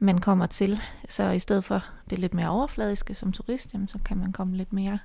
man 0.00 0.18
kommer 0.18 0.46
til. 0.46 0.78
Så 1.08 1.30
i 1.30 1.38
stedet 1.38 1.64
for 1.64 1.84
det 2.10 2.18
lidt 2.18 2.34
mere 2.34 2.48
overfladiske 2.48 3.14
som 3.14 3.32
turist, 3.32 3.72
jamen, 3.72 3.88
så 3.88 3.98
kan 4.04 4.16
man 4.16 4.32
komme 4.32 4.56
lidt 4.56 4.72
mere 4.72 4.98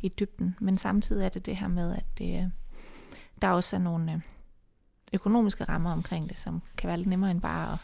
i 0.00 0.08
dybden. 0.08 0.56
Men 0.60 0.78
samtidig 0.78 1.24
er 1.24 1.28
det 1.28 1.46
det 1.46 1.56
her 1.56 1.68
med, 1.68 1.96
at 1.96 2.04
det, 2.18 2.36
øh, 2.36 2.44
der 3.42 3.48
også 3.48 3.76
er 3.76 3.80
nogle 3.80 4.12
øh, 4.12 4.20
økonomiske 5.12 5.64
rammer 5.64 5.92
omkring 5.92 6.28
det, 6.28 6.38
som 6.38 6.62
kan 6.76 6.88
være 6.88 6.96
lidt 6.96 7.08
nemmere 7.08 7.30
end 7.30 7.40
bare 7.40 7.72
at, 7.72 7.78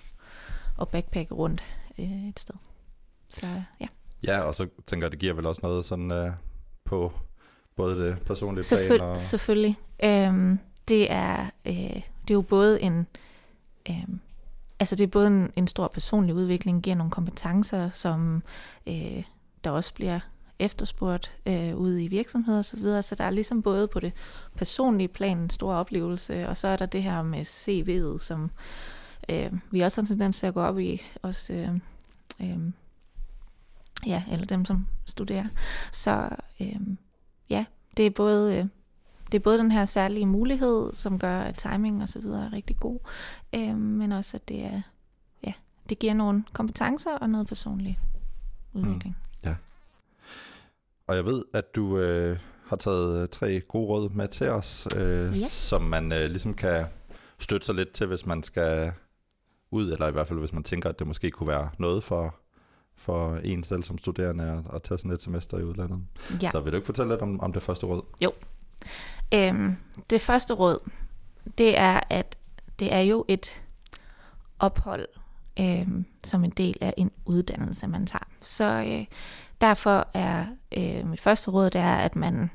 at 0.81 0.89
backpacke 0.89 1.35
rundt 1.35 1.63
øh, 1.99 2.29
et 2.29 2.41
sted. 2.41 2.55
Så 3.31 3.47
ja. 3.81 3.87
Ja, 4.23 4.41
og 4.41 4.55
så 4.55 4.69
tænker 4.87 5.07
jeg, 5.07 5.13
det 5.13 5.21
giver 5.21 5.35
vel 5.35 5.47
også 5.47 5.61
noget 5.63 5.85
sådan 5.85 6.11
øh, 6.11 6.33
på 6.85 7.13
både 7.77 8.07
det 8.07 8.23
personlige 8.23 8.65
Selvføl- 8.65 8.97
plan 8.97 9.01
og... 9.01 9.21
Selvfølgelig. 9.21 9.77
Øhm, 10.05 10.59
det, 10.89 11.13
er, 11.13 11.51
øh, 11.65 11.75
det 11.75 12.31
er 12.31 12.35
jo 12.35 12.43
både 12.43 12.83
en... 12.83 13.07
Øh, 13.91 14.05
altså 14.81 14.97
det 14.97 15.05
er 15.05 15.09
både 15.09 15.27
en, 15.27 15.53
en 15.57 15.69
stor 15.69 15.89
personlig 15.89 16.35
udvikling, 16.35 16.83
giver 16.83 16.97
nogle 16.97 17.11
kompetencer, 17.11 17.91
som 17.91 18.43
øh, 18.87 19.23
der 19.65 19.71
også 19.71 19.95
bliver 19.95 20.21
efterspurgt 20.59 21.37
øh, 21.47 21.77
ude 21.77 22.05
i 22.05 22.09
virksomheder 22.09 22.59
osv. 22.59 22.71
Så, 22.71 22.77
videre. 22.77 23.03
så 23.03 23.15
der 23.15 23.25
er 23.25 23.31
ligesom 23.31 23.63
både 23.63 23.89
på 23.89 24.01
det 24.01 24.13
personlige 24.55 25.09
plan 25.09 25.39
en 25.39 25.51
stor 25.51 25.75
oplevelse, 25.75 26.49
og 26.49 26.57
så 26.57 26.69
er 26.69 26.77
der 26.77 26.87
det 26.87 27.03
her 27.03 27.23
med 27.23 27.41
CV'et, 27.41 28.25
som 28.25 28.51
øh, 29.29 29.53
vi 29.71 29.81
også 29.81 30.01
har 30.01 30.03
en 30.03 30.07
tendens 30.07 30.39
til 30.39 30.47
at 30.47 30.55
gå 30.55 30.61
op 30.61 30.79
i, 30.79 31.03
også 31.23 31.53
øh, 31.53 31.69
øh, 32.41 32.59
ja, 34.07 34.23
eller 34.31 34.47
dem, 34.47 34.65
som 34.65 34.87
studerer. 35.05 35.47
Så 35.93 36.29
øh, 36.61 36.81
ja, 37.51 37.65
det 37.97 38.07
er 38.07 38.11
både... 38.11 38.57
Øh, 38.57 38.67
det 39.33 39.39
er 39.39 39.43
både 39.43 39.59
den 39.59 39.73
her 39.73 39.85
særlige 39.85 40.27
mulighed, 40.27 40.93
som 40.93 41.19
gør, 41.19 41.41
at 41.41 41.55
timing 41.59 42.03
og 42.03 42.09
så 42.09 42.19
videre 42.19 42.45
er 42.47 42.53
rigtig 42.53 42.77
god, 42.81 42.99
øh, 43.55 43.77
men 43.77 44.13
også, 44.13 44.37
at 44.37 44.49
det 44.49 44.65
er, 44.65 44.81
ja, 45.47 45.53
det 45.89 45.99
giver 45.99 46.15
nogle 46.15 46.45
kompetencer 46.53 47.11
og 47.19 47.31
noget 47.31 47.47
personlig 47.47 47.99
udvikling. 48.73 49.17
Mm. 49.43 49.49
Ja. 49.49 49.55
Og 51.07 51.17
jeg 51.17 51.25
ved, 51.25 51.43
at 51.55 51.75
du 51.75 51.99
øh, 51.99 52.39
har 52.67 52.77
taget 52.77 53.23
øh, 53.23 53.29
tre 53.29 53.61
gode 53.61 53.87
råd 53.87 54.11
med 54.11 54.29
til 54.29 54.49
os, 54.49 54.89
øh, 54.97 55.41
Ja. 55.41 55.49
som 55.49 55.83
man 55.83 56.13
øh, 56.13 56.31
ligesom 56.31 56.55
kan 56.55 56.87
støtte 57.39 57.67
sig 57.67 57.75
lidt 57.75 57.91
til, 57.93 58.07
hvis 58.07 58.27
man 58.27 58.43
skal 58.43 58.93
ud, 59.71 59.93
eller 59.93 60.09
i 60.09 60.13
hvert 60.13 60.27
fald 60.29 60.39
hvis 60.39 60.53
man 60.53 60.63
tænker, 60.63 60.89
at 60.89 60.99
det 60.99 61.07
måske 61.07 61.31
kunne 61.31 61.49
være 61.49 61.71
noget 61.79 62.03
for, 62.03 62.35
for 62.97 63.37
en 63.37 63.65
selv 63.65 63.83
som 63.83 63.99
studerende 63.99 64.45
at, 64.45 64.75
at 64.75 64.83
tage 64.83 64.99
sådan 64.99 65.11
et 65.11 65.23
semester 65.23 65.59
i 65.59 65.65
udlandet. 65.65 65.99
Ja. 66.43 66.51
Så 66.51 66.61
vil 66.61 66.73
du 66.73 66.77
ikke 66.77 66.87
fortælle 66.87 67.13
lidt 67.13 67.23
om, 67.23 67.41
om 67.41 67.53
det 67.53 67.63
første 67.63 67.87
råd? 67.87 68.03
Øhm, 69.35 69.77
det 70.11 70.21
første 70.21 70.55
råd, 70.55 70.91
det 71.59 71.79
er, 71.79 72.01
at 72.11 72.37
det 72.79 72.93
er 72.93 73.01
jo 73.01 73.25
et 73.29 73.61
ophold 74.59 75.07
øhm, 75.61 76.05
som 76.25 76.45
en 76.45 76.51
del 76.51 76.77
af 76.81 76.95
en 76.97 77.11
uddannelse, 77.25 77.87
man 77.87 78.07
tager. 78.07 78.27
Så 78.41 78.65
øh, 78.65 79.05
derfor 79.61 80.09
er 80.15 80.47
øh, 80.77 81.07
mit 81.07 81.21
første 81.21 81.51
råd, 81.51 81.71
det 81.71 81.81
er, 81.81 81.97
at 81.97 82.17
man 82.17 82.51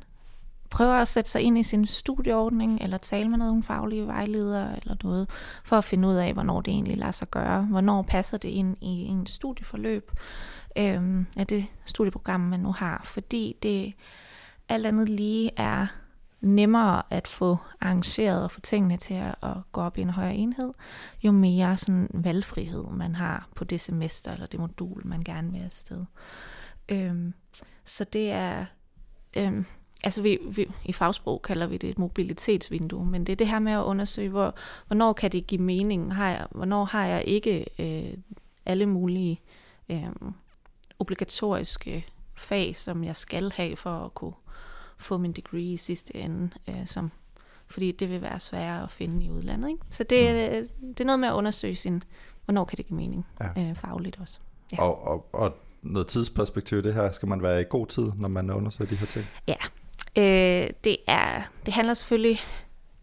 prøver 0.69 0.93
at 0.93 1.07
sætte 1.07 1.29
sig 1.29 1.41
ind 1.41 1.57
i 1.57 1.63
sin 1.63 1.85
studieordning, 1.85 2.81
eller 2.81 2.97
tale 2.97 3.29
med 3.29 3.37
nogle 3.37 3.63
faglige 3.63 4.07
vejledere 4.07 4.77
eller 4.81 4.95
noget, 5.03 5.29
for 5.63 5.77
at 5.77 5.83
finde 5.83 6.07
ud 6.07 6.15
af, 6.15 6.33
hvornår 6.33 6.61
det 6.61 6.71
egentlig 6.71 6.97
lader 6.97 7.11
sig 7.11 7.27
gøre. 7.31 7.61
Hvornår 7.61 8.01
passer 8.01 8.37
det 8.37 8.49
ind 8.49 8.77
i 8.81 9.05
en 9.05 9.27
studieforløb 9.27 10.11
øhm, 10.75 11.27
af 11.37 11.47
det 11.47 11.65
studieprogram, 11.85 12.39
man 12.39 12.59
nu 12.59 12.71
har. 12.71 13.01
Fordi 13.05 13.55
det 13.63 13.93
alt 14.69 14.85
andet 14.85 15.09
lige 15.09 15.51
er 15.57 15.87
nemmere 16.41 17.01
at 17.09 17.27
få 17.27 17.57
arrangeret 17.81 18.43
og 18.43 18.51
få 18.51 18.59
tingene 18.59 18.97
til 18.97 19.13
at, 19.13 19.35
gå 19.71 19.81
op 19.81 19.97
i 19.97 20.01
en 20.01 20.09
højere 20.09 20.35
enhed, 20.35 20.73
jo 21.23 21.31
mere 21.31 21.77
sådan 21.77 22.09
valgfrihed 22.13 22.83
man 22.91 23.15
har 23.15 23.49
på 23.55 23.63
det 23.63 23.81
semester 23.81 24.33
eller 24.33 24.45
det 24.45 24.59
modul, 24.59 25.07
man 25.07 25.23
gerne 25.23 25.51
vil 25.51 25.59
afsted. 25.59 26.05
Øhm, 26.89 27.33
så 27.85 28.03
det 28.03 28.31
er, 28.31 28.65
øhm, 29.37 29.65
altså 30.03 30.21
vi, 30.21 30.37
vi, 30.55 30.71
i 30.85 30.93
fagsprog 30.93 31.41
kalder 31.41 31.67
vi 31.67 31.77
det 31.77 31.89
et 31.89 31.99
mobilitetsvindue, 31.99 33.05
men 33.05 33.25
det 33.25 33.31
er 33.31 33.37
det 33.37 33.47
her 33.47 33.59
med 33.59 33.71
at 33.71 33.83
undersøge, 33.83 34.29
hvor, 34.29 34.55
hvornår 34.87 35.13
kan 35.13 35.31
det 35.31 35.47
give 35.47 35.61
mening, 35.61 36.15
har 36.15 36.29
jeg, 36.29 36.47
hvornår 36.51 36.85
har 36.85 37.05
jeg 37.05 37.23
ikke 37.25 37.65
øh, 37.79 38.17
alle 38.65 38.85
mulige 38.85 39.41
øh, 39.89 40.11
obligatoriske 40.99 42.05
fag, 42.37 42.77
som 42.77 43.03
jeg 43.03 43.15
skal 43.15 43.51
have 43.51 43.77
for 43.77 44.05
at 44.05 44.13
kunne 44.13 44.33
få 45.01 45.17
min 45.17 45.31
degree 45.31 45.61
i 45.73 45.77
sidste 45.77 46.15
ende, 46.15 46.49
øh, 46.69 46.87
som, 46.87 47.11
fordi 47.67 47.91
det 47.91 48.09
vil 48.09 48.21
være 48.21 48.39
sværere 48.39 48.83
at 48.83 48.91
finde 48.91 49.25
i 49.25 49.29
udlandet. 49.31 49.69
Ikke? 49.69 49.81
Så 49.89 50.03
det, 50.03 50.29
er- 50.29 50.63
det 50.87 50.99
er 50.99 51.05
noget 51.05 51.19
med 51.19 51.27
at 51.27 51.33
undersøge 51.33 51.75
sin, 51.75 52.03
hvornår 52.45 52.65
kan 52.65 52.77
det 52.77 52.87
give 52.87 52.97
mening 52.97 53.25
Ja. 53.57 53.61
øh, 53.69 53.75
fagligt 53.75 54.19
også. 54.21 54.39
Ja. 54.73 54.81
Og, 54.81 55.07
og, 55.07 55.29
og 55.33 55.57
noget 55.81 56.07
tidsperspektiv 56.07 56.83
det 56.83 56.93
her, 56.93 57.11
skal 57.11 57.27
man 57.27 57.41
være 57.41 57.61
i 57.61 57.65
god 57.69 57.87
tid, 57.87 58.11
når 58.17 58.27
man 58.27 58.49
undersøger 58.49 58.89
de 58.89 58.95
her 58.95 59.07
ting? 59.07 59.25
Øh, 60.17 60.69
det, 60.83 60.97
er, 61.07 61.41
det 61.65 61.73
handler 61.73 61.93
selvfølgelig, 61.93 62.39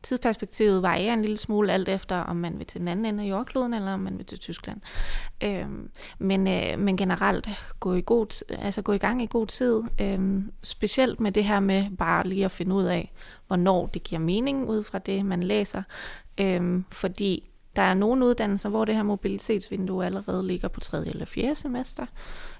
tidsperspektivet 0.02 0.82
varierer 0.82 1.12
en 1.12 1.22
lille 1.22 1.36
smule 1.36 1.72
alt 1.72 1.88
efter, 1.88 2.16
om 2.16 2.36
man 2.36 2.58
vil 2.58 2.66
til 2.66 2.80
den 2.80 2.88
anden 2.88 3.04
ende 3.04 3.24
af 3.24 3.28
jordkloden, 3.28 3.74
eller 3.74 3.92
om 3.92 4.00
man 4.00 4.18
vil 4.18 4.26
til 4.26 4.38
Tyskland. 4.38 4.80
Øhm, 5.44 5.90
men, 6.18 6.46
øh, 6.46 6.78
men 6.78 6.96
generelt 6.96 7.48
gå 7.80 7.94
i, 7.94 8.02
god, 8.06 8.44
altså 8.48 8.82
gå 8.82 8.92
i 8.92 8.98
gang 8.98 9.22
i 9.22 9.26
god 9.26 9.46
tid, 9.46 9.82
øhm, 10.00 10.52
specielt 10.62 11.20
med 11.20 11.32
det 11.32 11.44
her 11.44 11.60
med 11.60 11.96
bare 11.96 12.26
lige 12.26 12.44
at 12.44 12.50
finde 12.50 12.74
ud 12.74 12.84
af, 12.84 13.12
hvornår 13.46 13.86
det 13.86 14.02
giver 14.02 14.20
mening 14.20 14.68
ud 14.68 14.84
fra 14.84 14.98
det, 14.98 15.26
man 15.26 15.42
læser. 15.42 15.82
Øhm, 16.38 16.84
fordi 16.90 17.50
der 17.76 17.82
er 17.82 17.94
nogle 17.94 18.26
uddannelser, 18.26 18.68
hvor 18.68 18.84
det 18.84 18.94
her 18.94 19.02
mobilitetsvindue 19.02 20.06
allerede 20.06 20.46
ligger 20.46 20.68
på 20.68 20.80
tredje 20.80 21.10
eller 21.10 21.26
fjerde 21.26 21.54
semester. 21.54 22.06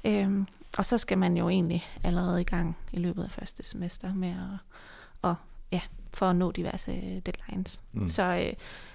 Øhm, 0.05 0.47
og 0.79 0.85
så 0.85 0.99
skal 0.99 1.19
man 1.19 1.37
jo 1.37 1.49
egentlig 1.49 1.87
allerede 2.05 2.41
i 2.41 2.45
gang 2.45 2.77
i 2.93 2.99
løbet 2.99 3.25
af 3.25 3.31
første 3.31 3.65
semester 3.65 4.15
med 4.15 4.29
at, 4.29 5.31
at 5.31 5.35
ja, 5.73 5.81
for 6.15 6.27
at 6.27 6.37
nå 6.37 6.53
diverse 6.53 6.93
øh, 6.93 7.23
deadlines. 7.27 7.83
Mm. 7.93 8.09
Så 8.09 8.23
øh, 8.25 8.53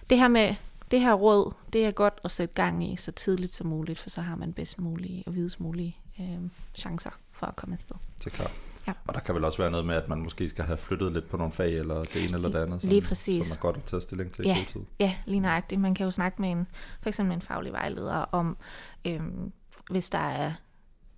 det 0.09 0.17
her 0.17 0.27
med 0.27 0.55
det 0.91 1.01
her 1.01 1.13
råd, 1.13 1.53
det 1.73 1.85
er 1.85 1.91
godt 1.91 2.19
at 2.23 2.31
sætte 2.31 2.53
gang 2.55 2.93
i 2.93 2.95
så 2.95 3.11
tidligt 3.11 3.53
som 3.53 3.67
muligt, 3.67 3.99
for 3.99 4.09
så 4.09 4.21
har 4.21 4.35
man 4.35 4.53
bedst 4.53 4.81
mulige 4.81 5.23
og 5.27 5.35
videst 5.35 5.59
mulige 5.59 5.97
øh, 6.19 6.37
chancer 6.75 7.09
for 7.31 7.45
at 7.47 7.55
komme 7.55 7.73
afsted. 7.73 7.95
Det 8.19 8.25
er 8.25 8.29
klart. 8.29 8.51
Ja. 8.87 8.93
Og 9.07 9.13
der 9.13 9.19
kan 9.19 9.35
vel 9.35 9.43
også 9.43 9.57
være 9.57 9.71
noget 9.71 9.85
med, 9.85 9.95
at 9.95 10.07
man 10.09 10.21
måske 10.21 10.49
skal 10.49 10.65
have 10.65 10.77
flyttet 10.77 11.11
lidt 11.13 11.29
på 11.29 11.37
nogle 11.37 11.51
fag, 11.53 11.73
eller 11.73 12.03
det 12.03 12.23
ene 12.23 12.33
eller 12.35 12.49
det 12.49 12.59
andet. 12.59 12.83
Lige 12.83 13.01
som, 13.01 13.07
præcis. 13.07 13.45
Som 13.45 13.57
er 13.57 13.61
godt 13.61 13.77
at 13.77 13.83
tage 13.83 14.01
stilling 14.01 14.31
til 14.31 14.45
Ja. 14.45 14.55
i 14.55 14.59
god 14.59 14.65
tid. 14.65 14.81
Ja, 14.99 15.13
lige 15.25 15.39
nøjagtigt. 15.39 15.81
Man 15.81 15.93
kan 15.95 16.03
jo 16.03 16.11
snakke 16.11 16.41
med 16.41 16.51
en, 16.51 16.67
for 17.01 17.09
eksempel 17.09 17.35
en 17.35 17.41
faglig 17.41 17.71
vejleder 17.73 18.15
om, 18.15 18.57
øhm, 19.05 19.51
hvis 19.89 20.09
der 20.09 20.17
er 20.19 20.51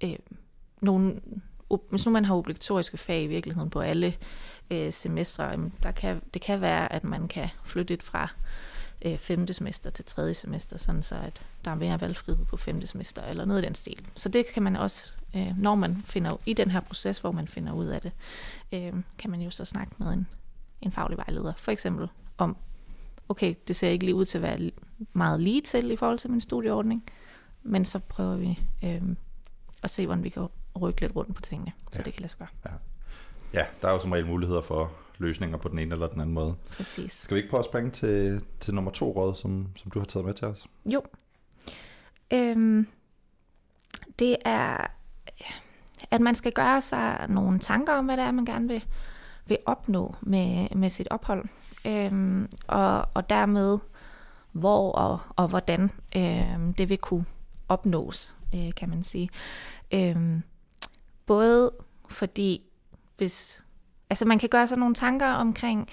øh, 0.04 0.16
nogle, 0.82 1.22
hvis 1.90 2.06
nu 2.06 2.12
man 2.12 2.26
har 2.26 2.36
obligatoriske 2.36 2.98
fag 2.98 3.24
i 3.24 3.28
virkeligheden 3.28 3.70
på 3.70 3.80
alle 3.80 4.14
øh, 4.72 4.94
semestre, 4.94 5.60
der 5.84 5.92
kan, 5.92 6.22
det 6.34 6.42
kan 6.42 6.62
være, 6.62 6.94
at 6.94 7.04
man 7.04 7.28
kan 7.28 7.50
flytte 7.64 7.96
det 7.96 8.04
fra 8.04 8.30
øh, 9.06 9.18
femte 9.18 9.54
semester 9.54 9.90
til 9.90 10.06
tredje 10.06 10.34
semester, 10.34 10.78
sådan 10.78 11.04
så 11.04 11.16
at 11.16 11.42
der 11.66 11.72
er 11.72 11.76
mere 11.76 12.02
valgfrihed 12.02 12.46
på 12.46 12.58
femte 12.58 12.88
semester, 12.88 13.22
eller 13.24 13.46
noget 13.46 13.62
i 13.62 13.66
den 13.66 13.76
stil. 13.76 14.08
Så 14.16 14.30
det 14.30 14.46
kan 14.54 14.64
man 14.64 14.76
også, 14.76 15.12
øh, 15.36 15.58
når 15.58 15.76
man 15.76 15.96
finder 15.96 16.38
i 16.46 16.54
den 16.54 16.72
her 16.72 16.80
proces, 16.80 17.20
hvor 17.20 17.32
man 17.32 17.48
finder 17.48 17.74
ud 17.74 17.86
af 17.86 18.02
det, 18.02 18.12
øh, 18.72 18.94
kan 19.18 19.32
man 19.32 19.42
jo 19.42 19.50
så 19.50 19.66
snakke 19.66 19.96
med 19.98 20.14
en, 20.14 20.28
en 20.82 20.92
faglig 20.92 21.18
vejleder, 21.18 21.54
for 21.58 21.72
eksempel 21.72 22.08
om, 22.38 22.58
okay, 23.30 23.56
det 23.68 23.76
ser 23.76 23.90
ikke 23.90 24.06
lige 24.06 24.16
ud 24.16 24.26
til 24.26 24.38
at 24.38 24.42
være 24.42 24.72
meget 25.14 25.40
lige 25.40 25.62
til 25.62 25.92
i 25.92 25.96
forhold 25.96 26.20
til 26.20 26.32
min 26.32 26.42
studieordning, 26.42 27.04
men 27.64 27.86
så 27.86 28.00
prøver 28.00 28.36
vi 28.36 28.60
øh, 28.84 29.02
at 29.84 29.90
se, 29.90 30.06
hvordan 30.06 30.24
vi 30.24 30.30
kan 30.30 30.48
rykke 30.82 31.01
lidt 31.01 31.15
rundt 31.15 31.36
på 31.36 31.41
tingene, 31.41 31.72
så 31.91 32.00
Ja. 32.00 32.03
det 32.03 32.13
kan 32.13 32.22
lade 32.22 32.32
sig 32.32 32.39
gøre. 32.39 32.74
Ja, 33.53 33.65
der 33.82 33.88
er 33.88 33.91
jo 33.91 34.00
som 34.00 34.12
regel 34.12 34.25
muligheder 34.25 34.62
for 34.62 34.91
løsninger 35.17 35.58
på 35.58 35.67
den 35.70 35.79
ene 35.79 35.94
eller 35.96 36.08
den 36.08 36.22
anden 36.22 36.34
måde. 36.34 36.55
Præcis. 36.77 37.12
Skal 37.13 37.36
vi 37.36 37.39
ikke 37.39 37.50
prøve 37.50 37.60
at 37.60 37.65
springe 37.65 37.91
til, 37.91 38.41
til 38.60 38.74
nummer 38.75 38.91
to 38.91 39.12
råd, 39.12 39.36
som, 39.36 39.67
som 39.75 39.91
du 39.91 40.00
har 40.00 40.05
taget 40.05 40.25
med 40.25 40.34
til 40.34 40.48
os? 40.48 40.65
Jo. 40.86 41.03
Øhm, 42.34 42.88
det 44.20 44.36
er, 44.46 44.88
at 46.12 46.22
man 46.22 46.36
skal 46.36 46.51
gøre 46.51 46.82
sig 46.82 47.25
nogle 47.29 47.60
tanker 47.60 47.94
om, 47.94 48.05
hvad 48.05 48.17
det 48.17 48.24
er, 48.24 48.32
man 48.32 48.46
gerne 48.46 48.67
vil, 48.67 48.84
vil 49.46 49.58
opnå 49.65 50.15
med, 50.22 50.75
med 50.75 50.89
sit 50.89 51.08
ophold. 51.12 51.46
Øhm, 51.86 52.50
og, 52.67 53.08
og 53.13 53.29
dermed, 53.29 53.77
hvor 54.51 54.91
og, 54.91 55.20
og 55.36 55.48
hvordan 55.48 55.89
øhm, 56.15 56.74
det 56.74 56.89
vil 56.89 56.98
kunne 56.98 57.25
opnås, 57.70 58.36
øh, 58.55 58.74
kan 58.75 58.89
man 58.89 59.03
sige. 59.03 59.29
Øhm, 59.91 60.44
både 61.25 61.72
fordi, 62.10 62.62
hvis... 63.17 63.62
Altså 64.10 64.25
man 64.25 64.39
kan 64.39 64.50
gøre 64.50 64.67
sig 64.67 64.77
nogle 64.77 64.96
tanker 64.96 65.27
omkring, 65.27 65.89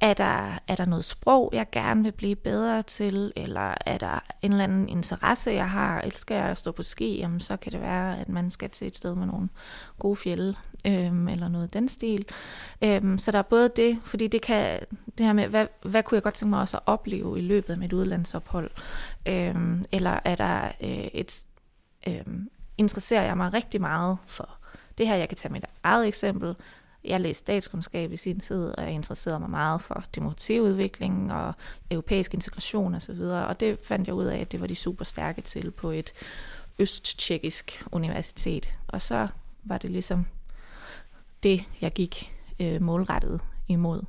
er 0.00 0.14
der, 0.14 0.58
er 0.68 0.76
der 0.76 0.84
noget 0.84 1.04
sprog, 1.04 1.50
jeg 1.52 1.66
gerne 1.72 2.02
vil 2.02 2.12
blive 2.12 2.36
bedre 2.36 2.82
til, 2.82 3.32
eller 3.36 3.74
er 3.86 3.98
der 3.98 4.24
en 4.42 4.52
eller 4.52 4.64
anden 4.64 4.88
interesse, 4.88 5.50
jeg 5.50 5.70
har? 5.70 6.00
Elsker 6.00 6.34
jeg 6.34 6.44
at 6.44 6.58
stå 6.58 6.72
på 6.72 6.82
ski? 6.82 7.18
Jamen, 7.18 7.40
så 7.40 7.56
kan 7.56 7.72
det 7.72 7.80
være, 7.80 8.20
at 8.20 8.28
man 8.28 8.50
skal 8.50 8.70
til 8.70 8.86
et 8.86 8.96
sted 8.96 9.14
med 9.14 9.26
nogle 9.26 9.48
gode 9.98 10.16
fjelle, 10.16 10.56
øhm, 10.86 11.28
eller 11.28 11.48
noget 11.48 11.66
i 11.66 11.70
den 11.70 11.88
stil. 11.88 12.24
Øhm, 12.82 13.18
så 13.18 13.32
der 13.32 13.38
er 13.38 13.42
både 13.42 13.70
det, 13.76 13.98
fordi 14.04 14.26
det 14.26 14.42
kan, 14.42 14.80
det 15.18 15.26
her 15.26 15.32
med, 15.32 15.48
hvad, 15.48 15.66
hvad 15.82 16.02
kunne 16.02 16.16
jeg 16.16 16.22
godt 16.22 16.34
tænke 16.34 16.50
mig 16.50 16.60
også 16.60 16.76
at 16.76 16.82
opleve 16.86 17.38
i 17.38 17.42
løbet 17.42 17.72
af 17.72 17.78
mit 17.78 17.92
udlandsophold? 17.92 18.70
Øhm, 19.26 19.84
eller 19.92 20.20
er 20.24 20.34
der 20.34 20.64
øh, 20.80 21.08
et, 21.12 21.46
øh, 22.06 22.24
interesserer 22.78 23.22
jeg 23.22 23.36
mig 23.36 23.54
rigtig 23.54 23.80
meget 23.80 24.18
for 24.26 24.50
det 24.98 25.08
her, 25.08 25.14
jeg 25.14 25.28
kan 25.28 25.38
tage 25.38 25.52
mit 25.52 25.64
eget 25.82 26.06
eksempel, 26.06 26.56
jeg 27.04 27.20
læste 27.20 27.38
statskundskab 27.38 28.12
i 28.12 28.16
sin 28.16 28.40
tid, 28.40 28.64
og 28.78 28.84
jeg 28.84 28.92
interesserede 28.92 29.40
mig 29.40 29.50
meget 29.50 29.80
for 29.80 30.04
demokratiudvikling 30.14 31.32
og 31.32 31.54
europæisk 31.90 32.34
integration 32.34 32.94
osv., 32.94 32.96
og, 32.96 33.02
så 33.02 33.12
videre, 33.12 33.46
og 33.46 33.60
det 33.60 33.78
fandt 33.84 34.06
jeg 34.06 34.14
ud 34.14 34.24
af, 34.24 34.38
at 34.38 34.52
det 34.52 34.60
var 34.60 34.66
de 34.66 34.76
super 34.76 35.04
stærke 35.04 35.40
til 35.40 35.70
på 35.70 35.90
et 35.90 36.12
østtjekkisk 36.78 37.84
universitet. 37.92 38.74
Og 38.88 39.02
så 39.02 39.28
var 39.64 39.78
det 39.78 39.90
ligesom 39.90 40.26
det, 41.42 41.62
jeg 41.80 41.92
gik 41.92 42.34
øh, 42.60 42.82
målrettet 42.82 43.40
imod. 43.68 44.02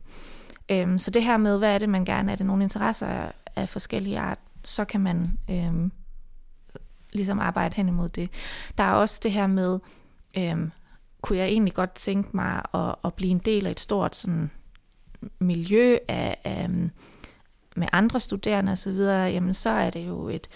Øhm, 0.69 0.99
så 0.99 1.11
det 1.11 1.23
her 1.23 1.37
med, 1.37 1.57
hvad 1.57 1.73
er 1.73 1.77
det, 1.77 1.89
man 1.89 2.05
gerne 2.05 2.31
er 2.31 2.35
det 2.35 2.45
nogle 2.45 2.63
interesser 2.63 3.07
af, 3.07 3.31
af 3.55 3.69
forskellige 3.69 4.19
art, 4.19 4.39
så 4.63 4.85
kan 4.85 5.01
man 5.01 5.39
øhm, 5.49 5.91
ligesom 7.13 7.39
arbejde 7.39 7.75
hen 7.75 7.87
imod 7.87 8.09
det. 8.09 8.29
Der 8.77 8.83
er 8.83 8.91
også 8.91 9.19
det 9.23 9.31
her 9.31 9.47
med, 9.47 9.79
øhm, 10.37 10.71
kunne 11.21 11.37
jeg 11.37 11.47
egentlig 11.47 11.73
godt 11.73 11.93
tænke 11.93 12.29
mig 12.33 12.61
at, 12.73 12.95
at 13.05 13.13
blive 13.13 13.31
en 13.31 13.39
del 13.39 13.67
af 13.67 13.71
et 13.71 13.79
stort 13.79 14.15
sådan, 14.15 14.51
miljø 15.39 15.97
af, 16.07 16.37
af, 16.43 16.69
med 17.75 17.87
andre 17.91 18.19
studerende 18.19 18.71
osv., 18.71 18.99
jamen 19.07 19.53
så 19.53 19.69
er 19.69 19.89
det 19.89 20.07
jo 20.07 20.27
et, 20.27 20.47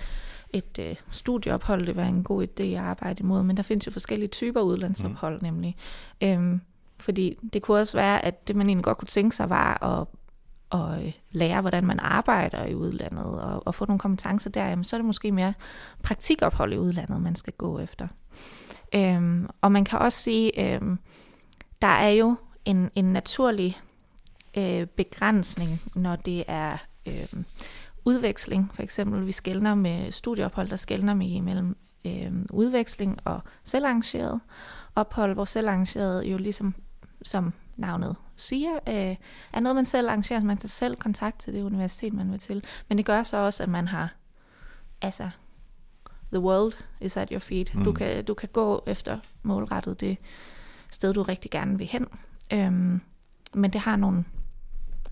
et 0.50 0.80
øh, 0.80 0.96
studieophold, 1.10 1.86
det 1.86 1.96
være 1.96 2.10
en 2.10 2.24
god 2.24 2.48
idé 2.48 2.64
at 2.64 2.78
arbejde 2.78 3.24
imod, 3.24 3.44
men 3.44 3.58
der 3.58 3.64
findes 3.64 3.86
jo 3.86 3.92
forskellige 3.92 4.30
typer 4.30 4.62
udlandsophold 4.62 5.36
mm. 5.36 5.44
nemlig. 5.44 5.76
Øhm, 6.22 6.62
fordi 7.00 7.38
det 7.54 7.62
kunne 7.62 7.80
også 7.80 7.98
være, 7.98 8.26
at 8.26 8.48
det 8.48 8.56
man 8.56 8.70
egentlig 8.70 8.84
godt 8.84 8.98
kunne 8.98 9.08
tænke 9.08 9.36
sig 9.36 9.50
var 9.50 9.84
at, 9.84 10.08
at 10.80 11.06
øh, 11.06 11.14
lære, 11.32 11.62
hvordan 11.62 11.86
man 11.86 12.00
arbejder 12.00 12.66
i 12.66 12.76
udlandet, 12.76 13.26
og, 13.26 13.68
og 13.68 13.76
få 13.76 13.86
nogle 13.86 14.00
kompetencer 14.00 14.50
der, 14.50 14.66
jamen 14.66 14.84
så 14.84 14.96
er 14.96 14.98
det 14.98 15.06
måske 15.06 15.32
mere 15.32 15.54
praktikophold 16.04 16.74
i 16.74 16.78
udlandet, 16.78 17.22
man 17.22 17.36
skal 17.36 17.54
gå 17.54 17.80
efter. 17.80 18.08
Øhm, 18.96 19.48
og 19.62 19.72
man 19.72 19.86
kan 19.86 20.00
også 20.00 20.18
sige, 20.18 20.74
øhm, 20.74 21.00
der 21.82 21.88
er 21.88 22.10
jo 22.10 22.36
en, 22.66 22.92
en 22.96 23.06
naturlig 23.06 23.82
øh, 24.58 24.88
begrænsning, 24.88 25.70
når 25.96 26.16
det 26.16 26.44
er 26.48 26.78
øh, 27.08 27.44
udveksling. 28.06 28.72
For 28.74 28.84
eksempel, 28.84 29.28
vi 29.28 29.32
skældner 29.32 29.76
med 29.76 30.12
studieophold, 30.12 30.70
der 30.70 30.76
skældner 30.76 31.16
vi 31.16 31.28
imellem 31.28 31.78
øh, 32.06 32.32
udveksling 32.50 33.20
og 33.26 33.42
selvarrangeret 33.64 34.40
ophold, 34.96 35.34
hvor 35.34 35.46
selvarrangeret 35.46 36.24
jo 36.24 36.38
ligesom, 36.38 36.76
som 37.22 37.54
navnet 37.78 38.16
siger, 38.36 38.74
øh, 38.88 39.16
er 39.54 39.60
noget, 39.60 39.76
man 39.76 39.86
selv 39.86 40.08
arrangerer, 40.08 40.40
så 40.40 40.46
man 40.46 40.58
kan 40.58 40.70
selv 40.70 40.96
kontakt 40.96 41.40
til 41.40 41.54
det 41.54 41.62
universitet, 41.62 42.14
man 42.14 42.32
vil 42.32 42.40
til. 42.40 42.64
Men 42.90 42.98
det 42.98 43.06
gør 43.06 43.24
så 43.24 43.38
også, 43.38 43.64
at 43.64 43.70
man 43.70 43.88
har, 43.88 44.14
altså, 45.02 45.30
the 46.34 46.40
world 46.42 46.74
is 47.02 47.18
at 47.18 47.30
your 47.32 47.40
feet. 47.40 47.76
Mm. 47.76 47.84
Du, 47.84 47.92
kan, 47.92 48.26
du 48.26 48.34
kan 48.34 48.50
gå 48.54 48.84
efter 48.88 49.20
målrettet 49.44 50.00
det 50.00 50.18
sted, 50.90 51.14
du 51.14 51.24
rigtig 51.24 51.52
gerne 51.52 51.78
vil 51.78 51.88
hen. 51.88 52.08
Øhm, 52.54 53.02
men 53.54 53.74
det 53.74 53.82
har 53.82 53.96
nogle 53.96 54.26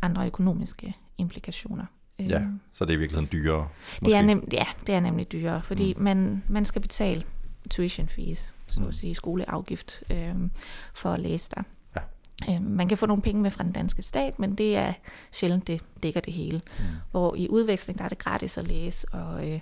andre 0.02 0.26
økonomiske 0.26 0.94
implikationer. 1.18 1.86
Ja, 2.20 2.40
Øhm, 2.42 2.60
så 2.74 2.86
det 2.86 2.92
er 2.92 2.96
i 2.96 3.00
virkeligheden 3.00 3.30
dyrere. 3.32 3.68
det 4.00 4.16
er 4.16 4.22
måske. 4.22 4.26
nem, 4.28 4.48
ja, 4.52 4.66
det 4.88 4.96
er 4.96 5.00
nemlig 5.00 5.32
dyrere, 5.32 5.62
fordi 5.64 5.94
mm. 5.98 6.04
man, 6.04 6.44
man 6.50 6.66
skal 6.66 6.82
betale 6.82 7.24
tuition 7.70 8.08
fees, 8.10 8.56
så 8.68 8.82
Mm. 8.82 8.88
at 8.88 8.96
sige 8.96 9.16
skoleafgift, 9.16 10.04
øhm, 10.12 10.52
for 10.94 11.12
at 11.14 11.20
læse 11.20 11.50
der. 11.56 11.64
Ja. 11.96 12.54
Øhm, 12.56 12.64
man 12.66 12.88
kan 12.88 12.98
få 12.98 13.06
nogle 13.06 13.22
penge 13.24 13.42
med 13.42 13.52
fra 13.52 13.64
den 13.64 13.72
danske 13.72 14.02
stat, 14.02 14.40
men 14.40 14.56
det 14.56 14.76
er 14.78 14.94
sjældent, 15.32 15.68
det 15.68 15.82
dækker 16.04 16.22
det 16.22 16.34
hele. 16.34 16.62
Mm. 16.80 16.86
Hvor 17.12 17.36
i 17.36 17.48
udveksling, 17.50 17.98
der 18.00 18.06
er 18.06 18.10
det 18.10 18.18
gratis 18.18 18.58
at 18.58 18.68
læse, 18.68 19.08
og 19.12 19.50
øh, 19.50 19.60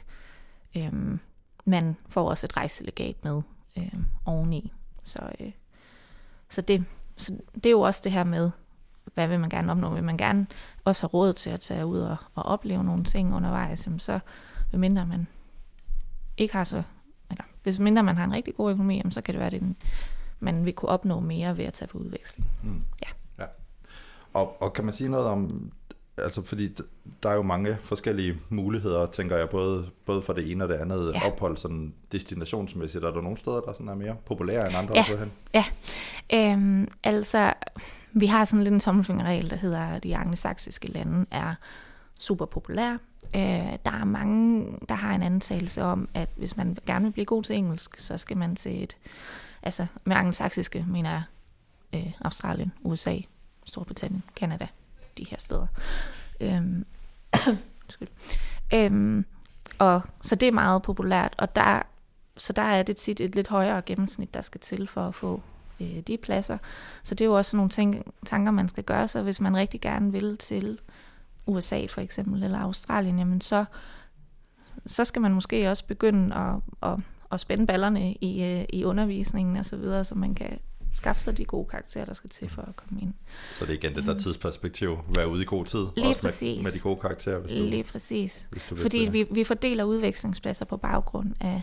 øhm, 0.77 1.19
man 1.67 1.95
får 2.09 2.29
også 2.29 2.47
et 2.47 2.57
rejselegat 2.57 3.15
med 3.23 3.41
øh, 3.77 3.93
oveni. 4.25 4.73
Så, 5.03 5.19
øh, 5.39 5.51
så, 6.49 6.61
det, 6.61 6.85
så 7.17 7.37
det 7.53 7.65
er 7.65 7.71
jo 7.71 7.81
også 7.81 8.01
det 8.03 8.11
her 8.11 8.23
med, 8.23 8.51
hvad 9.13 9.27
vil 9.27 9.39
man 9.39 9.49
gerne 9.49 9.71
opnå? 9.71 9.93
Vil 9.93 10.03
man 10.03 10.17
gerne 10.17 10.47
også 10.83 11.03
have 11.03 11.09
råd 11.09 11.33
til 11.33 11.49
at 11.49 11.59
tage 11.59 11.85
ud 11.85 11.99
og, 11.99 12.17
og 12.35 12.43
opleve 12.43 12.83
nogle 12.83 13.03
ting 13.03 13.35
undervejs, 13.35 13.85
jamen 13.85 13.99
så 13.99 14.19
vil 14.71 14.79
mindre 14.79 15.05
man 15.05 15.27
ikke 16.37 16.53
har 16.53 16.63
så, 16.63 16.83
eller 17.31 17.43
hvis 17.63 17.79
mindre 17.79 18.03
man 18.03 18.17
har 18.17 18.23
en 18.23 18.33
rigtig 18.33 18.55
god 18.55 18.71
økonomi, 18.71 18.97
jamen 18.97 19.11
så 19.11 19.21
kan 19.21 19.33
det 19.33 19.39
være, 19.39 19.53
at 19.53 19.61
det, 19.61 19.75
man 20.39 20.65
vil 20.65 20.73
kunne 20.73 20.89
opnå 20.89 21.19
mere 21.19 21.57
ved 21.57 21.65
at 21.65 21.73
tage 21.73 21.89
på 21.89 21.97
udveksling. 21.97 22.49
Mm. 22.63 22.83
Ja. 23.01 23.09
ja. 23.43 23.45
Og, 24.33 24.61
og 24.61 24.73
kan 24.73 24.85
man 24.85 24.93
sige 24.93 25.09
noget 25.09 25.27
om, 25.27 25.71
altså 26.17 26.41
fordi 26.43 26.69
der 27.23 27.29
er 27.29 27.33
jo 27.33 27.41
mange 27.41 27.77
forskellige 27.83 28.37
muligheder, 28.49 29.05
tænker 29.05 29.37
jeg, 29.37 29.49
både, 29.49 29.89
både 30.05 30.21
for 30.21 30.33
det 30.33 30.51
ene 30.51 30.63
og 30.63 30.69
det 30.69 30.75
andet 30.75 31.11
Ja. 31.13 31.19
ja. 31.19 31.31
ophold, 31.31 31.57
sådan 31.57 31.93
destinationsmæssigt. 32.11 33.03
Er 33.03 33.11
der 33.11 33.21
nogle 33.21 33.37
steder, 33.37 33.61
der 33.61 33.73
sådan 33.73 33.87
er 33.87 33.95
mere 33.95 34.15
populære 34.25 34.67
end 34.67 34.77
andre 34.77 34.95
Ja. 34.95 35.05
hen? 35.17 35.31
Øhm, 36.33 36.87
altså, 37.03 37.53
vi 38.13 38.25
har 38.25 38.45
sådan 38.45 38.63
lidt 38.63 38.73
en 38.73 38.79
tommelfingerregel, 38.79 39.49
der 39.49 39.55
hedder, 39.55 39.79
at 39.81 40.03
de 40.03 40.15
angelsaksiske 40.17 40.87
lande 40.87 41.25
er 41.31 41.55
super 42.19 42.45
populære. 42.45 42.99
Øh, 43.35 43.41
der 43.85 43.91
er 43.91 44.03
mange, 44.05 44.65
der 44.89 44.95
har 44.95 45.15
en 45.15 45.23
antagelse 45.23 45.83
om, 45.83 46.09
at 46.13 46.29
hvis 46.35 46.57
man 46.57 46.77
gerne 46.85 47.05
vil 47.05 47.11
blive 47.11 47.25
god 47.25 47.43
til 47.43 47.55
engelsk, 47.55 47.99
så 47.99 48.17
skal 48.17 48.37
man 48.37 48.55
til 48.55 48.83
et, 48.83 48.97
altså 49.63 49.85
med 50.05 50.15
angelsaksiske 50.15 50.85
mener 50.87 51.11
jeg 51.11 51.23
øh, 51.93 52.11
Australien, 52.21 52.73
USA, 52.83 53.17
Storbritannien, 53.65 54.23
Kanada, 54.35 54.67
de 55.17 55.25
her 55.29 55.37
steder. 55.39 55.67
Øhm, 56.41 56.85
undskyld. 57.83 58.07
øhm, 58.73 59.25
og 59.79 60.01
så 60.21 60.35
det 60.35 60.47
er 60.47 60.51
meget 60.51 60.81
populært, 60.81 61.35
og 61.37 61.55
der, 61.55 61.81
så 62.37 62.53
der 62.53 62.61
er 62.61 62.83
det 62.83 62.97
tit 62.97 63.21
et 63.21 63.35
lidt 63.35 63.47
højere 63.47 63.81
gennemsnit, 63.81 64.33
der 64.33 64.41
skal 64.41 64.61
til 64.61 64.87
for 64.87 65.01
at 65.07 65.15
få 65.15 65.41
øh, 65.81 65.99
de 66.07 66.17
pladser. 66.17 66.57
Så 67.03 67.15
det 67.15 67.21
er 67.21 67.29
jo 67.29 67.37
også 67.37 67.57
nogle 67.57 67.69
ting, 67.69 68.13
tanker, 68.25 68.51
man 68.51 68.69
skal 68.69 68.83
gøre 68.83 69.07
sig, 69.07 69.23
hvis 69.23 69.41
man 69.41 69.57
rigtig 69.57 69.81
gerne 69.81 70.11
vil 70.11 70.37
til 70.37 70.79
USA 71.45 71.85
for 71.89 72.01
eksempel, 72.01 72.43
eller 72.43 72.59
Australien, 72.59 73.19
jamen 73.19 73.41
så, 73.41 73.65
så 74.85 75.03
skal 75.03 75.21
man 75.21 75.33
måske 75.33 75.69
også 75.71 75.85
begynde 75.85 76.35
at, 76.35 76.55
at, 76.91 76.99
at 77.31 77.39
spænde 77.39 77.67
ballerne 77.67 78.13
i, 78.13 78.43
øh, 78.43 78.65
i 78.69 78.83
undervisningen 78.83 79.57
og 79.57 79.65
så 79.65 79.77
videre, 79.77 80.03
så 80.03 80.15
man 80.15 80.35
kan 80.35 80.59
skaffe 80.97 81.21
sig 81.21 81.37
de 81.37 81.45
gode 81.45 81.67
karakterer, 81.69 82.05
der 82.05 82.13
skal 82.13 82.29
til 82.29 82.49
for 82.49 82.61
at 82.61 82.75
komme 82.75 83.01
ind. 83.01 83.13
Så 83.53 83.65
det 83.65 83.71
er 83.71 83.77
igen 83.77 83.95
det 83.95 84.05
der 84.05 84.19
tidsperspektiv. 84.19 84.97
Vær 85.17 85.25
ude 85.25 85.41
i 85.41 85.45
god 85.45 85.65
tid. 85.65 85.79
Lige 85.79 86.07
også 86.07 86.07
med, 86.07 86.15
præcis. 86.15 86.63
med 86.63 86.71
de 86.71 86.79
gode 86.79 86.99
karakterer, 86.99 87.39
hvis 87.39 87.51
du, 87.53 87.57
Lige 87.63 87.83
præcis. 87.83 88.47
hvis 88.51 88.63
du 88.69 88.75
Fordi 88.75 89.05
det. 89.05 89.13
vi, 89.13 89.27
vi 89.31 89.43
fordeler 89.43 89.83
udvekslingspladser 89.83 90.65
på 90.65 90.77
baggrund 90.77 91.33
af 91.39 91.61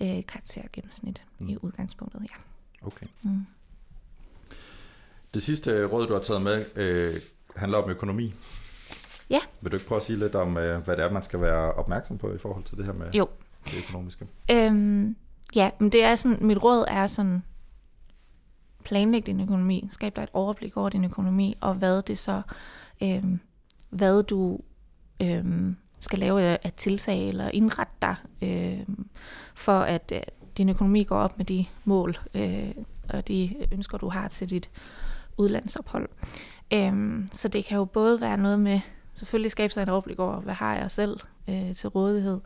øh, 0.00 0.26
karaktergennemsnit 0.26 1.22
mm. 1.38 1.48
i 1.48 1.56
udgangspunktet, 1.62 2.20
ja. 2.22 2.86
Okay. 2.86 3.06
Mm. 3.22 3.46
Det 5.34 5.42
sidste 5.42 5.84
råd, 5.86 6.06
du 6.06 6.12
har 6.12 6.20
taget 6.20 6.42
med, 6.42 6.64
øh, 6.76 7.14
handler 7.56 7.78
om 7.78 7.90
økonomi. 7.90 8.34
Ja. 9.30 9.38
Vil 9.60 9.72
du 9.72 9.76
ikke 9.76 9.86
prøve 9.88 10.00
at 10.00 10.06
sige 10.06 10.18
lidt 10.18 10.34
om, 10.34 10.56
øh, 10.56 10.84
hvad 10.84 10.96
det 10.96 11.04
er, 11.04 11.10
man 11.10 11.22
skal 11.22 11.40
være 11.40 11.72
opmærksom 11.72 12.18
på 12.18 12.34
i 12.34 12.38
forhold 12.38 12.64
til 12.64 12.76
det 12.76 12.84
her 12.84 12.92
med 12.92 13.10
Jo. 13.12 13.28
det 13.64 13.78
økonomiske? 13.78 14.26
Øhm, 14.50 15.16
ja, 15.54 15.70
men 15.78 15.92
det 15.92 16.02
er 16.02 16.16
sådan, 16.16 16.38
mit 16.40 16.62
råd 16.64 16.84
er 16.88 17.06
sådan, 17.06 17.42
planlægge 18.82 19.26
din 19.26 19.40
økonomi, 19.40 19.88
skab 19.90 20.16
dig 20.16 20.22
et 20.22 20.28
overblik 20.32 20.76
over 20.76 20.88
din 20.88 21.04
økonomi, 21.04 21.56
og 21.60 21.74
hvad 21.74 22.02
det 22.02 22.18
så, 22.18 22.42
øh, 23.02 23.24
hvad 23.90 24.22
du 24.22 24.58
øh, 25.22 25.74
skal 26.00 26.18
lave 26.18 26.40
af 26.40 26.72
tiltag 26.76 27.28
eller 27.28 27.48
indrette 27.48 27.92
dig, 28.02 28.16
øh, 28.42 28.86
for 29.54 29.80
at, 29.80 30.12
øh, 30.14 30.20
din 30.56 30.68
økonomi 30.68 31.04
går 31.04 31.16
op 31.16 31.38
med 31.38 31.44
de 31.44 31.66
mål 31.84 32.18
øh, 32.34 32.70
og 33.08 33.28
de 33.28 33.54
ønsker, 33.72 33.98
du 33.98 34.08
har 34.08 34.28
til 34.28 34.50
dit 34.50 34.70
udlandsophold. 35.36 36.08
Øh, 36.72 37.24
så 37.32 37.48
det 37.48 37.64
kan 37.64 37.76
jo 37.78 37.84
både 37.84 38.20
være 38.20 38.36
noget 38.36 38.60
med, 38.60 38.80
selvfølgelig 39.14 39.50
skabe 39.50 39.72
sig 39.72 39.82
et 39.82 39.88
overblik 39.88 40.18
over, 40.18 40.40
hvad 40.40 40.54
har 40.54 40.74
jeg 40.74 40.90
selv 40.90 41.20
øh, 41.48 41.74
til 41.74 41.88
rådighed 41.88 42.40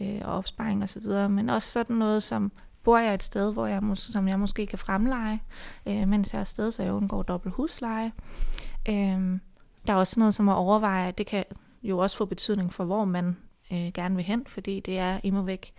øh, 0.00 0.20
og 0.24 0.32
opsparing 0.32 0.82
osv., 0.82 1.06
men 1.28 1.50
også 1.50 1.70
sådan 1.70 1.96
noget 1.96 2.22
som, 2.22 2.52
bor 2.82 2.98
jeg 2.98 3.14
et 3.14 3.22
sted, 3.22 3.52
hvor 3.52 3.66
jeg, 3.66 3.82
som 3.94 4.28
jeg 4.28 4.38
måske 4.38 4.66
kan 4.66 4.78
fremleje, 4.78 5.40
øh, 5.86 6.08
mens 6.08 6.32
jeg 6.32 6.38
er 6.38 6.40
afsted, 6.40 6.70
så 6.70 6.82
jeg 6.82 6.92
undgår 6.92 7.22
dobbelt 7.22 7.54
husleje. 7.54 8.12
Øh, 8.88 9.38
der 9.86 9.92
er 9.92 9.94
også 9.94 10.20
noget 10.20 10.34
som 10.34 10.48
at 10.48 10.56
overveje, 10.56 11.12
det 11.12 11.26
kan 11.26 11.44
jo 11.82 11.98
også 11.98 12.16
få 12.16 12.24
betydning 12.24 12.72
for, 12.72 12.84
hvor 12.84 13.04
man 13.04 13.36
øh, 13.72 13.92
gerne 13.94 14.16
vil 14.16 14.24
hen, 14.24 14.46
fordi 14.46 14.80
det 14.80 14.98
er 14.98 15.20
imod 15.22 15.44
væk 15.44 15.72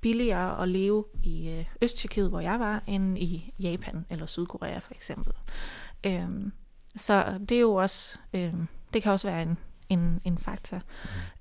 billigere 0.00 0.62
at 0.62 0.68
leve 0.68 1.04
i 1.22 1.48
øh, 1.50 1.64
Østtyrkiet, 1.82 2.28
hvor 2.30 2.40
jeg 2.40 2.60
var, 2.60 2.82
end 2.86 3.18
i 3.18 3.54
Japan 3.58 4.06
eller 4.10 4.26
Sydkorea 4.26 4.78
for 4.78 4.94
eksempel. 4.94 5.32
Øh, 6.04 6.28
så 6.96 7.38
det 7.48 7.56
er 7.56 7.60
jo 7.60 7.74
også, 7.74 8.18
øh, 8.32 8.54
det 8.94 9.02
kan 9.02 9.12
også 9.12 9.28
være 9.28 9.42
en, 9.42 9.58
en, 9.88 10.20
en 10.24 10.38
faktor. 10.38 10.80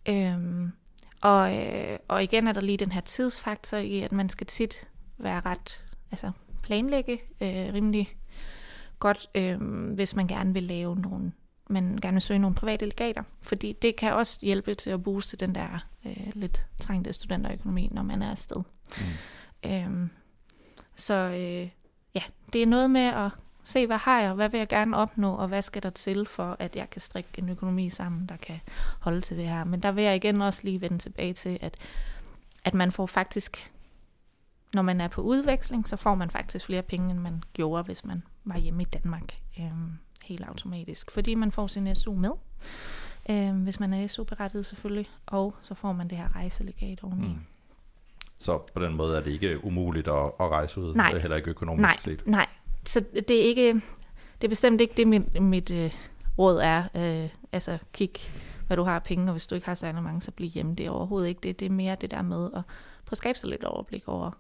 Mm. 0.08 0.14
Øh, 0.14 0.70
og, 1.22 1.58
øh, 1.58 2.00
og 2.08 2.24
igen 2.24 2.48
er 2.48 2.54
der 2.54 2.62
lige 2.62 2.78
den 2.78 2.92
her 2.92 3.02
tidsfaktor 3.02 3.78
i, 3.78 4.02
at 4.02 4.12
man 4.12 4.30
skal 4.30 4.48
tit 4.48 4.88
være 5.18 5.40
ret, 5.46 5.86
altså 6.12 6.32
planlægge 6.64 7.20
øh, 7.42 7.74
rimelig 7.74 8.16
godt, 9.00 9.30
øh, 9.36 9.62
hvis 9.94 10.16
man 10.16 10.28
gerne 10.28 10.54
vil 10.54 10.64
lave 10.64 10.96
nogle, 10.96 11.32
man 11.70 12.00
gerne 12.02 12.16
vil 12.16 12.22
søge 12.22 12.40
nogle 12.40 12.56
private 12.56 12.86
legater, 12.86 13.24
fordi 13.42 13.74
det 13.74 13.96
kan 13.96 14.14
også 14.14 14.40
hjælpe 14.42 14.76
til 14.76 14.90
at 14.90 15.04
booste 15.04 15.38
den 15.38 15.56
der 15.56 15.86
øh, 16.06 16.32
lidt 16.34 16.66
trængte 16.80 17.14
studenterøkonomi, 17.14 17.90
når 17.92 18.04
man 18.04 18.22
er 18.22 18.32
afsted. 18.32 18.62
Mm. 19.64 19.70
Øh, 19.72 20.10
så 20.96 21.14
øh, 21.14 21.70
ja, 22.16 22.22
det 22.54 22.64
er 22.64 22.68
noget 22.68 22.92
med 22.92 23.02
at 23.02 23.32
se, 23.64 23.88
hvad 23.88 23.98
har 23.98 24.22
jeg, 24.22 24.34
hvad 24.34 24.50
vil 24.50 24.58
jeg 24.58 24.68
gerne 24.68 24.98
opnå, 24.98 25.36
og 25.36 25.48
hvad 25.48 25.62
skal 25.62 25.84
der 25.84 25.90
til 25.90 26.26
for, 26.26 26.56
at 26.60 26.76
jeg 26.76 26.90
kan 26.90 27.02
strikke 27.02 27.30
en 27.38 27.50
økonomi 27.50 27.90
sammen, 27.90 28.26
der 28.30 28.38
kan 28.38 28.60
holde 29.00 29.22
til 29.22 29.38
det 29.38 29.48
her. 29.48 29.64
Men 29.64 29.80
der 29.80 29.92
vil 29.92 30.04
jeg 30.04 30.16
igen 30.16 30.42
også 30.42 30.62
lige 30.64 30.82
vende 30.82 30.98
tilbage 30.98 31.34
til, 31.34 31.58
at, 31.62 31.78
at 32.64 32.74
man 32.74 32.92
får 32.92 33.06
faktisk 33.06 33.72
når 34.74 34.82
man 34.82 35.02
er 35.02 35.08
på 35.08 35.22
udveksling, 35.22 35.88
så 35.88 35.96
får 35.96 36.16
man 36.16 36.30
faktisk 36.30 36.66
flere 36.66 36.82
penge, 36.82 37.12
end 37.12 37.20
man 37.20 37.44
gjorde, 37.54 37.84
hvis 37.84 38.06
man 38.06 38.24
var 38.46 38.58
hjemme 38.58 38.82
i 38.82 38.86
Danmark. 38.86 39.36
Øhm, 39.60 39.92
helt 40.24 40.46
automatisk. 40.46 41.12
Fordi 41.12 41.36
man 41.36 41.52
får 41.52 41.68
sin 41.68 41.96
SU 41.96 42.14
med, 42.14 42.32
øhm, 43.30 43.64
hvis 43.64 43.80
man 43.80 43.94
er 43.94 44.08
SU-berettiget 44.08 44.66
selvfølgelig, 44.66 45.10
og 45.26 45.56
så 45.62 45.74
får 45.74 45.94
man 45.94 46.08
det 46.08 46.18
her 46.18 46.36
rejselegat 46.36 47.04
oveni. 47.04 47.28
Mm. 47.28 47.40
Så 48.40 48.58
på 48.58 48.84
den 48.84 48.96
måde 48.96 49.18
er 49.18 49.22
det 49.22 49.32
ikke 49.32 49.66
umuligt 49.66 50.08
at, 50.08 50.26
at 50.40 50.50
rejse 50.50 50.82
ud, 50.82 50.96
nej. 50.96 51.18
heller 51.18 51.38
ikke 51.38 51.50
økonomisk 51.50 51.82
nej, 51.82 51.98
set? 51.98 52.28
Nej, 52.28 52.48
så 52.86 53.06
det 53.14 53.32
er 53.32 53.44
ikke, 53.44 53.74
det 54.42 54.48
er 54.48 54.50
bestemt 54.50 54.82
ikke 54.82 54.94
det, 54.98 55.08
mit, 55.08 55.42
mit 55.42 55.72
øh, 55.72 55.94
råd 56.38 56.60
er. 56.60 56.84
Øh, 56.96 57.30
altså 57.52 57.78
kig, 57.94 58.12
hvad 58.68 58.78
du 58.78 58.84
har 58.84 58.96
af 58.96 59.04
penge, 59.04 59.28
og 59.28 59.32
hvis 59.32 59.48
du 59.48 59.56
ikke 59.56 59.68
har 59.68 59.76
særlig 59.76 60.04
mange, 60.04 60.22
så 60.22 60.32
bliv 60.32 60.50
hjemme. 60.50 60.76
Det 60.76 60.86
er 60.86 60.90
overhovedet 60.90 61.28
ikke 61.28 61.42
det. 61.42 61.60
Det 61.60 61.66
er 61.66 61.70
mere 61.70 61.98
det 62.02 62.12
der 62.12 62.22
med 62.22 62.46
at 62.46 62.64
prøve 63.06 63.12
at 63.12 63.18
skabe 63.18 63.40
sig 63.40 63.50
lidt 63.50 63.64
overblik 63.64 64.08
over, 64.08 64.32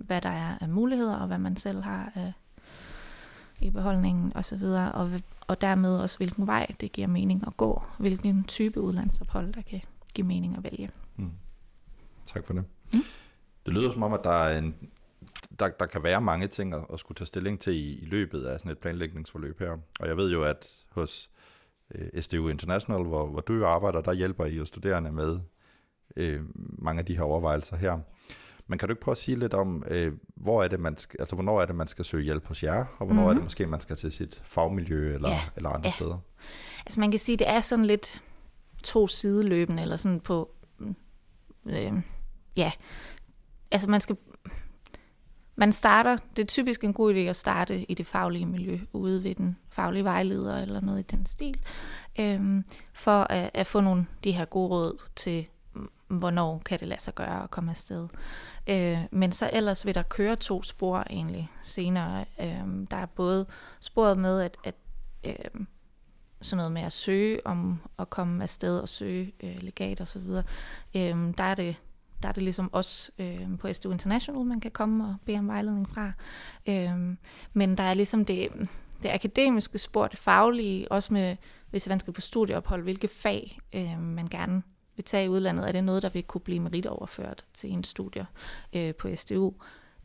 hvad 0.00 0.20
der 0.20 0.28
er 0.28 0.58
af 0.60 0.68
muligheder, 0.68 1.16
og 1.16 1.26
hvad 1.26 1.38
man 1.38 1.56
selv 1.56 1.82
har 1.82 2.12
af, 2.14 2.32
i 3.60 3.70
beholdningen 3.70 4.32
osv., 4.36 4.62
og, 4.62 4.92
og, 4.92 5.10
og 5.40 5.60
dermed 5.60 5.96
også, 5.98 6.16
hvilken 6.16 6.46
vej 6.46 6.66
det 6.80 6.92
giver 6.92 7.08
mening 7.08 7.46
at 7.46 7.56
gå, 7.56 7.82
hvilken 7.98 8.44
type 8.44 8.80
udlandsophold, 8.80 9.52
der 9.52 9.62
kan 9.62 9.80
give 10.14 10.26
mening 10.26 10.56
at 10.56 10.64
vælge. 10.64 10.90
Mm. 11.16 11.30
Tak 12.26 12.46
for 12.46 12.54
det. 12.54 12.64
Mm. 12.92 13.00
Det 13.66 13.74
lyder 13.74 13.92
som 13.92 14.02
om, 14.02 14.12
at 14.12 14.20
der, 14.24 14.30
er 14.30 14.58
en, 14.58 14.74
der, 15.58 15.68
der 15.68 15.86
kan 15.86 16.02
være 16.02 16.20
mange 16.20 16.46
ting 16.46 16.74
at, 16.74 16.84
at 16.92 17.00
skulle 17.00 17.16
tage 17.16 17.26
stilling 17.26 17.60
til 17.60 17.72
i, 17.72 18.02
i 18.02 18.04
løbet 18.04 18.44
af 18.44 18.58
sådan 18.58 18.72
et 18.72 18.78
planlægningsforløb 18.78 19.58
her. 19.58 19.78
Og 20.00 20.08
jeg 20.08 20.16
ved 20.16 20.32
jo, 20.32 20.42
at 20.42 20.68
hos 20.90 21.30
øh, 21.94 22.22
SDU 22.22 22.48
International, 22.48 23.02
hvor, 23.02 23.26
hvor 23.26 23.40
du 23.40 23.54
jo 23.54 23.66
arbejder, 23.66 24.00
der 24.00 24.12
hjælper 24.12 24.44
I 24.44 24.56
jo 24.56 24.64
studerende 24.64 25.12
med 25.12 25.38
øh, 26.16 26.42
mange 26.56 26.98
af 26.98 27.06
de 27.06 27.16
her 27.16 27.22
overvejelser 27.22 27.76
her. 27.76 27.98
Men 28.66 28.78
kan 28.78 28.88
du 28.88 28.92
ikke 28.92 29.02
prøve 29.02 29.12
at 29.12 29.18
sige 29.18 29.38
lidt 29.38 29.54
om, 29.54 29.84
øh, 29.90 30.12
hvor 30.34 30.62
er 30.62 30.68
det, 30.68 30.80
man 30.80 30.98
skal, 30.98 31.16
altså, 31.20 31.36
hvornår 31.36 31.62
er 31.62 31.66
det, 31.66 31.74
man 31.74 31.88
skal 31.88 32.04
søge 32.04 32.24
hjælp 32.24 32.46
hos 32.46 32.62
jer, 32.62 32.84
og 32.98 33.06
hvornår 33.06 33.12
mm-hmm. 33.12 33.22
er 33.22 33.28
det 33.28 33.36
mhm. 33.36 33.44
måske, 33.44 33.66
man 33.66 33.80
skal 33.80 33.96
til 33.96 34.12
sit 34.12 34.40
fagmiljø 34.44 35.14
eller, 35.14 35.30
ja. 35.30 35.40
eller 35.56 35.70
andre 35.70 35.88
ja. 35.88 35.94
steder? 35.94 36.18
Altså 36.86 37.00
man 37.00 37.10
kan 37.10 37.20
sige, 37.20 37.36
det 37.36 37.48
er 37.48 37.60
sådan 37.60 37.84
lidt 37.84 38.22
to 38.82 39.06
sideløbende, 39.06 39.82
eller 39.82 39.96
sådan 39.96 40.20
på, 40.20 40.50
øh, 41.66 41.92
ja, 42.56 42.72
altså 43.70 43.90
man 43.90 44.00
skal, 44.00 44.16
man 45.56 45.72
starter, 45.72 46.16
det 46.36 46.42
er 46.42 46.46
typisk 46.46 46.84
en 46.84 46.92
god 46.92 47.14
idé 47.14 47.18
at 47.18 47.36
starte 47.36 47.90
i 47.90 47.94
det 47.94 48.06
faglige 48.06 48.46
miljø, 48.46 48.78
ude 48.92 49.24
ved 49.24 49.34
den 49.34 49.56
faglige 49.68 50.04
vejleder 50.04 50.62
eller 50.62 50.80
noget 50.80 50.98
i 50.98 51.16
den 51.16 51.26
stil, 51.26 51.60
øh, 52.20 52.62
for 52.92 53.22
at, 53.22 53.50
at 53.54 53.66
få 53.66 53.80
nogle 53.80 54.06
de 54.24 54.32
her 54.32 54.44
gode 54.44 54.68
råd 54.68 55.02
til, 55.16 55.46
hvornår 56.08 56.62
kan 56.64 56.80
det 56.80 56.88
lade 56.88 57.00
sig 57.00 57.14
gøre 57.14 57.42
at 57.42 57.50
komme 57.50 57.70
afsted. 57.70 58.08
Øh, 58.66 58.98
men 59.10 59.32
så 59.32 59.50
ellers 59.52 59.86
vil 59.86 59.94
der 59.94 60.02
køre 60.02 60.36
to 60.36 60.62
spor 60.62 61.04
egentlig 61.10 61.50
senere. 61.62 62.24
Øh, 62.40 62.86
der 62.90 62.96
er 62.96 63.06
både 63.06 63.46
sporet 63.80 64.18
med, 64.18 64.40
at, 64.40 64.56
at 64.64 64.74
øh, 65.24 65.64
sådan 66.40 66.56
noget 66.56 66.72
med 66.72 66.82
at 66.82 66.92
søge 66.92 67.46
om 67.46 67.80
at 67.98 68.10
komme 68.10 68.42
afsted 68.42 68.78
og 68.78 68.88
søge 68.88 69.32
øh, 69.42 69.56
legat 69.62 70.00
og 70.00 70.08
så 70.08 70.18
videre. 70.18 70.42
Øh, 70.94 71.34
der 71.38 71.44
er 71.44 71.54
det 71.54 71.76
der 72.22 72.28
er 72.28 72.32
det 72.32 72.42
ligesom 72.42 72.70
os 72.72 73.10
øh, 73.18 73.58
på 73.58 73.72
SDU 73.72 73.92
International, 73.92 74.44
man 74.44 74.60
kan 74.60 74.70
komme 74.70 75.04
og 75.04 75.16
bede 75.24 75.38
om 75.38 75.48
vejledning 75.48 75.88
fra. 75.88 76.12
Øh, 76.66 77.16
men 77.52 77.78
der 77.78 77.84
er 77.84 77.94
ligesom 77.94 78.24
det, 78.24 78.48
det 79.02 79.08
akademiske 79.08 79.78
spor, 79.78 80.06
det 80.06 80.18
faglige, 80.18 80.92
også 80.92 81.12
med, 81.12 81.36
hvis 81.70 81.88
man 81.88 82.00
skal 82.00 82.12
på 82.12 82.20
studieophold, 82.20 82.82
hvilke 82.82 83.08
fag 83.08 83.58
øh, 83.74 84.00
man 84.00 84.26
gerne 84.28 84.62
vil 84.96 85.04
tage 85.04 85.24
i 85.24 85.28
udlandet, 85.28 85.68
er 85.68 85.72
det 85.72 85.84
noget, 85.84 86.02
der 86.02 86.08
vil 86.08 86.22
kunne 86.22 86.40
blive 86.40 86.60
meritoverført 86.60 87.44
til 87.54 87.72
en 87.72 87.84
studie 87.84 88.26
øh, 88.72 88.94
på 88.94 89.08
SDU. 89.16 89.52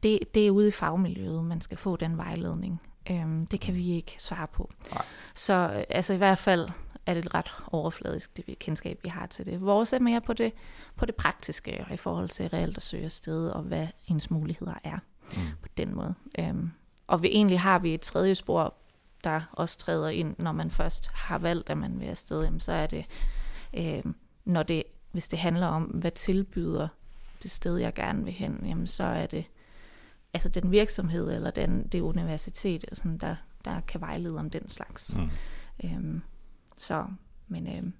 Det, 0.04 0.19
det 0.36 0.47
er 0.47 0.51
ude 0.51 0.67
i 0.67 0.71
fagmiljøet, 0.71 1.45
man 1.45 1.62
skal 1.62 1.77
få 1.77 1.95
den 1.95 2.17
vejledning. 2.17 2.82
Øhm, 3.12 3.45
det 3.45 3.60
kan 3.60 3.75
vi 3.75 3.91
ikke 3.91 4.15
svare 4.19 4.47
på. 4.47 4.71
Nej. 4.91 5.06
Så 5.36 5.54
øh, 5.75 5.84
altså 5.89 6.13
i 6.13 6.17
hvert 6.17 6.38
fald 6.38 6.69
er 7.06 7.13
det 7.13 7.34
ret 7.36 7.51
overfladisk, 7.67 8.38
det 8.38 8.60
kendskab, 8.60 8.99
vi 9.04 9.10
har 9.10 9.25
til 9.25 9.45
det. 9.45 9.62
Vores 9.62 9.93
er 9.93 9.99
mere 9.99 10.21
på 10.21 10.34
det, 10.34 10.54
på 10.95 11.06
det 11.06 11.15
praktiske, 11.15 11.86
i 11.93 11.97
forhold 11.97 12.30
til 12.30 12.49
reelt 12.49 12.77
at 12.77 12.84
søge 12.84 13.06
afsted, 13.06 13.49
og 13.49 13.62
hvad 13.62 13.88
ens 14.08 14.32
muligheder 14.32 14.73
er 14.84 14.97
mm. 15.23 15.41
på 15.62 15.67
den 15.77 15.95
måde. 15.95 16.13
Øhm, 16.39 16.71
og 17.08 17.21
vi, 17.21 17.27
egentlig 17.27 17.60
har 17.60 17.80
vi 17.80 17.93
et 17.93 18.01
tredje 18.01 18.36
spor, 18.36 18.73
der 19.23 19.41
også 19.51 19.77
træder 19.77 20.10
ind, 20.10 20.36
når 20.39 20.51
man 20.51 20.71
først 20.71 21.12
har 21.13 21.38
valgt, 21.38 21.69
at 21.69 21.77
man 21.77 21.99
vil 21.99 22.06
afsted, 22.06 22.43
jamen, 22.43 22.60
så 22.60 22.71
er 22.71 22.88
det 22.88 23.06
øh, 23.73 24.04
når 24.45 24.63
det, 24.63 24.84
hvis 25.12 25.27
det 25.27 25.39
handler 25.39 25.67
om, 25.67 25.84
hvad 25.84 26.12
tilbyder 26.12 26.88
det 27.43 27.51
sted, 27.51 27.77
jeg 27.77 27.93
gerne 27.93 28.23
vil 28.23 28.34
hen, 28.34 28.60
jamen 28.65 28.88
så 28.88 29.04
er 29.04 29.27
det 29.27 29.45
altså 30.34 30.49
den 30.49 30.71
virksomhed 30.71 31.32
eller 31.36 31.51
den, 31.51 31.88
det 31.88 32.01
universitet, 32.01 32.86
sådan, 32.93 33.17
der, 33.17 33.36
der 33.65 33.80
kan 33.80 34.01
vejlede 34.01 34.39
om 34.39 34.49
den 34.49 34.69
slags. 34.69 35.17
Mm. 35.17 35.30
Øhm, 35.84 36.21
så, 36.77 37.06
men, 37.47 37.77
øhm, 37.77 37.93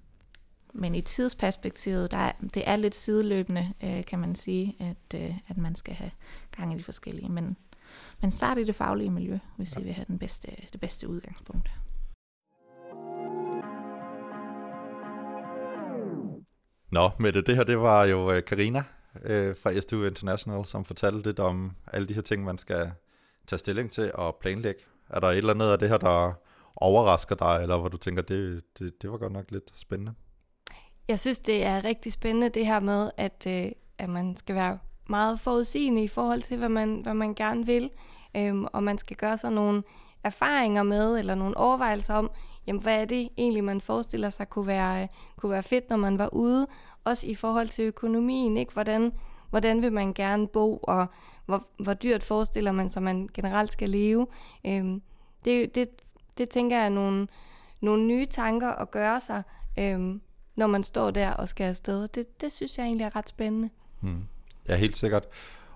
men 0.74 0.96
i 0.96 1.02
tidsperspektivet, 1.02 2.12
der 2.12 2.18
er, 2.18 2.32
det 2.54 2.70
er 2.70 2.76
lidt 2.76 2.96
sideløbende, 2.96 3.74
øh, 3.84 4.06
kan 4.06 4.20
man 4.20 4.36
sige, 4.36 4.76
at, 4.80 5.22
øh, 5.22 5.38
at 5.48 5.58
man 5.58 5.76
skal 5.76 5.94
have 5.94 6.12
gang 6.58 6.74
i 6.74 6.78
de 6.78 6.84
forskellige. 6.84 7.30
Men, 7.30 7.58
men 8.22 8.32
start 8.32 8.58
i 8.58 8.64
det 8.64 8.76
faglige 8.76 9.10
miljø, 9.10 9.40
hvis 9.58 9.76
ja. 9.76 9.82
I 9.82 9.84
vil 9.84 9.94
have 9.94 10.06
den 10.08 10.20
bedste, 10.20 10.52
det 10.72 10.80
bedste 10.80 11.08
udgangspunkt. 11.08 11.72
Nå, 16.92 17.10
med 17.18 17.34
det, 17.34 17.56
her, 17.56 17.64
det 17.64 17.80
var 17.80 18.06
jo 18.06 18.32
øh, 18.32 18.44
Karina 18.44 18.84
øh, 19.24 19.56
fra 19.64 19.82
SDU 19.82 20.04
International, 20.04 20.66
som 20.66 20.86
fortalte 20.86 21.30
lidt 21.30 21.40
om 21.40 21.72
alle 21.94 22.08
de 22.08 22.14
her 22.14 22.22
ting, 22.22 22.44
man 22.44 22.58
skal 22.58 22.92
tage 23.48 23.60
stilling 23.60 23.92
til 23.92 24.12
og 24.14 24.36
planlægge. 24.42 24.82
Er 25.10 25.20
der 25.20 25.28
et 25.28 25.38
eller 25.38 25.54
andet 25.54 25.72
af 25.72 25.80
det 25.80 25.90
her, 25.90 25.98
der 25.98 26.34
overrasker 26.76 27.36
dig, 27.36 27.60
eller 27.62 27.78
hvor 27.78 27.90
du 27.90 27.98
tænker, 27.98 28.22
det, 28.22 28.64
det, 28.80 29.02
det 29.02 29.12
var 29.12 29.18
godt 29.18 29.34
nok 29.34 29.52
lidt 29.52 29.72
spændende? 29.76 30.14
Jeg 31.08 31.20
synes, 31.20 31.40
det 31.40 31.64
er 31.64 31.86
rigtig 31.86 32.12
spændende 32.12 32.50
det 32.50 32.66
her 32.66 32.80
med, 32.80 33.12
at, 33.18 33.48
øh, 33.48 33.72
at 33.98 34.10
man 34.10 34.38
skal 34.38 34.56
være 34.56 34.80
meget 35.10 35.40
forudsigende 35.40 36.04
i 36.04 36.08
forhold 36.08 36.42
til, 36.42 36.58
hvad 36.58 36.70
man, 36.70 37.02
hvad 37.04 37.14
man 37.14 37.36
gerne 37.36 37.66
vil, 37.66 37.90
øhm, 38.38 38.66
og 38.74 38.84
man 38.84 38.98
skal 38.98 39.18
gøre 39.18 39.38
sig 39.38 39.52
nogle 39.52 39.84
erfaringer 40.24 40.84
med, 40.84 41.20
eller 41.20 41.36
nogle 41.36 41.58
overvejelser 41.58 42.14
om, 42.14 42.32
jamen 42.68 42.82
hvad 42.82 43.02
er 43.02 43.06
det 43.06 43.30
egentlig, 43.38 43.64
man 43.64 43.82
forestiller 43.82 44.30
sig 44.30 44.50
kunne 44.50 44.68
være, 44.68 45.02
øh, 45.02 45.08
kunne 45.38 45.52
være 45.52 45.64
fedt, 45.64 45.90
når 45.90 45.98
man 45.98 46.18
var 46.18 46.34
ude, 46.34 46.68
også 47.04 47.28
i 47.28 47.36
forhold 47.36 47.68
til 47.68 47.86
økonomien, 47.86 48.58
ikke? 48.58 48.74
Hvordan, 48.74 49.12
hvordan 49.50 49.82
vil 49.82 49.94
man 49.94 50.14
gerne 50.14 50.48
bo, 50.48 50.78
og 50.78 51.08
hvor, 51.46 51.68
hvor 51.80 51.94
dyrt 51.94 52.24
forestiller 52.24 52.72
man 52.72 52.90
sig, 52.90 53.04
man 53.04 53.30
generelt 53.34 53.72
skal 53.72 53.90
leve. 53.90 54.28
Øhm, 54.66 55.02
det, 55.46 55.76
det, 55.76 55.90
det 56.38 56.50
tænker 56.50 56.78
jeg 56.78 56.86
er 56.86 56.90
nogle, 56.90 57.28
nogle 57.82 58.06
nye 58.06 58.26
tanker 58.26 58.70
at 58.70 58.92
gøre 58.92 59.20
sig, 59.20 59.44
øhm, 59.80 60.22
når 60.56 60.68
man 60.68 60.84
står 60.84 61.12
der 61.12 61.32
og 61.32 61.50
skal 61.50 61.64
afsted. 61.64 62.08
Det, 62.08 62.42
det 62.42 62.52
synes 62.52 62.78
jeg 62.78 62.86
egentlig 62.86 63.06
er 63.06 63.16
ret 63.16 63.30
spændende. 63.30 63.70
Hmm. 64.00 64.24
Ja, 64.68 64.76
helt 64.76 64.98
sikkert. 64.98 65.24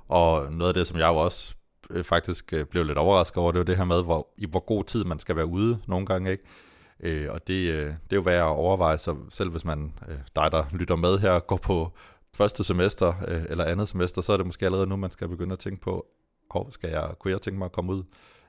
Og 0.08 0.52
noget 0.52 0.70
af 0.70 0.74
det, 0.74 0.88
som 0.88 0.98
jeg 0.98 1.08
jo 1.08 1.16
også 1.16 1.56
øh, 1.90 2.04
faktisk 2.04 2.54
øh, 2.54 2.66
blev 2.66 2.84
lidt 2.84 2.98
overrasket 2.98 3.38
over, 3.38 3.52
det 3.52 3.60
var 3.60 3.66
det 3.66 3.78
her 3.78 3.86
med, 3.86 4.04
hvor, 4.04 4.28
i 4.38 4.46
hvor 4.46 4.60
god 4.60 4.84
tid 4.84 5.04
man 5.04 5.20
skal 5.20 5.36
være 5.36 5.46
ude 5.46 5.80
nogle 5.88 6.06
gange, 6.06 6.32
ikke? 6.32 6.44
Øh, 7.00 7.32
og 7.32 7.48
det, 7.48 7.72
øh, 7.72 7.86
det 7.86 8.12
er 8.12 8.16
jo 8.16 8.22
værd 8.22 8.40
at 8.40 8.56
overveje, 8.56 8.98
så 8.98 9.16
selv 9.30 9.50
hvis 9.50 9.66
man, 9.66 9.94
øh, 10.08 10.18
dig 10.36 10.52
der 10.52 10.66
lytter 10.72 10.96
med 10.96 11.20
her, 11.20 11.40
går 11.40 11.58
på 11.58 11.92
første 12.38 12.64
semester 12.64 13.14
øh, 13.28 13.46
eller 13.50 13.64
andet 13.64 13.88
semester, 13.88 14.22
så 14.22 14.34
er 14.34 14.38
det 14.38 14.46
måske 14.46 14.66
allerede 14.66 14.88
nu, 14.88 14.96
man 14.96 15.12
skal 15.12 15.28
begynde 15.28 15.54
at 15.54 15.60
tænke 15.60 15.82
på, 15.82 16.06
hov, 16.52 16.72
skal 16.72 16.90
jeg, 16.90 17.14
kunne 17.20 17.32
jeg 17.32 17.42
tænke 17.42 17.58
mig 17.58 17.66
at 17.66 17.72
komme 17.72 17.94
ud? 17.94 18.04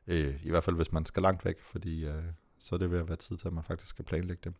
Øh, 0.07 0.35
I 0.43 0.51
hvert 0.51 0.65
fald, 0.65 0.77
hvis 0.77 0.93
man 0.93 1.05
skal 1.05 1.23
langt 1.23 1.45
væk, 1.45 1.57
fordi 1.63 2.05
øh, 2.05 2.23
så 2.59 2.75
er 2.75 2.79
det 2.79 2.91
ved 2.91 2.99
at 2.99 3.09
være 3.09 3.17
tid 3.17 3.37
til, 3.37 3.49
at 3.49 3.53
man 3.55 3.65
faktisk 3.65 3.91
skal 3.91 4.05
planlægge 4.05 4.41
det. 4.45 4.53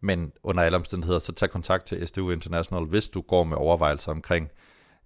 Men 0.00 0.32
under 0.42 0.62
alle 0.62 0.76
omstændigheder, 0.76 1.18
så 1.18 1.32
tag 1.32 1.50
kontakt 1.50 1.84
til 1.84 2.08
SDU 2.08 2.30
International, 2.30 2.84
hvis 2.84 3.08
du 3.08 3.20
går 3.20 3.44
med 3.44 3.56
overvejelser 3.56 4.12
omkring 4.12 4.50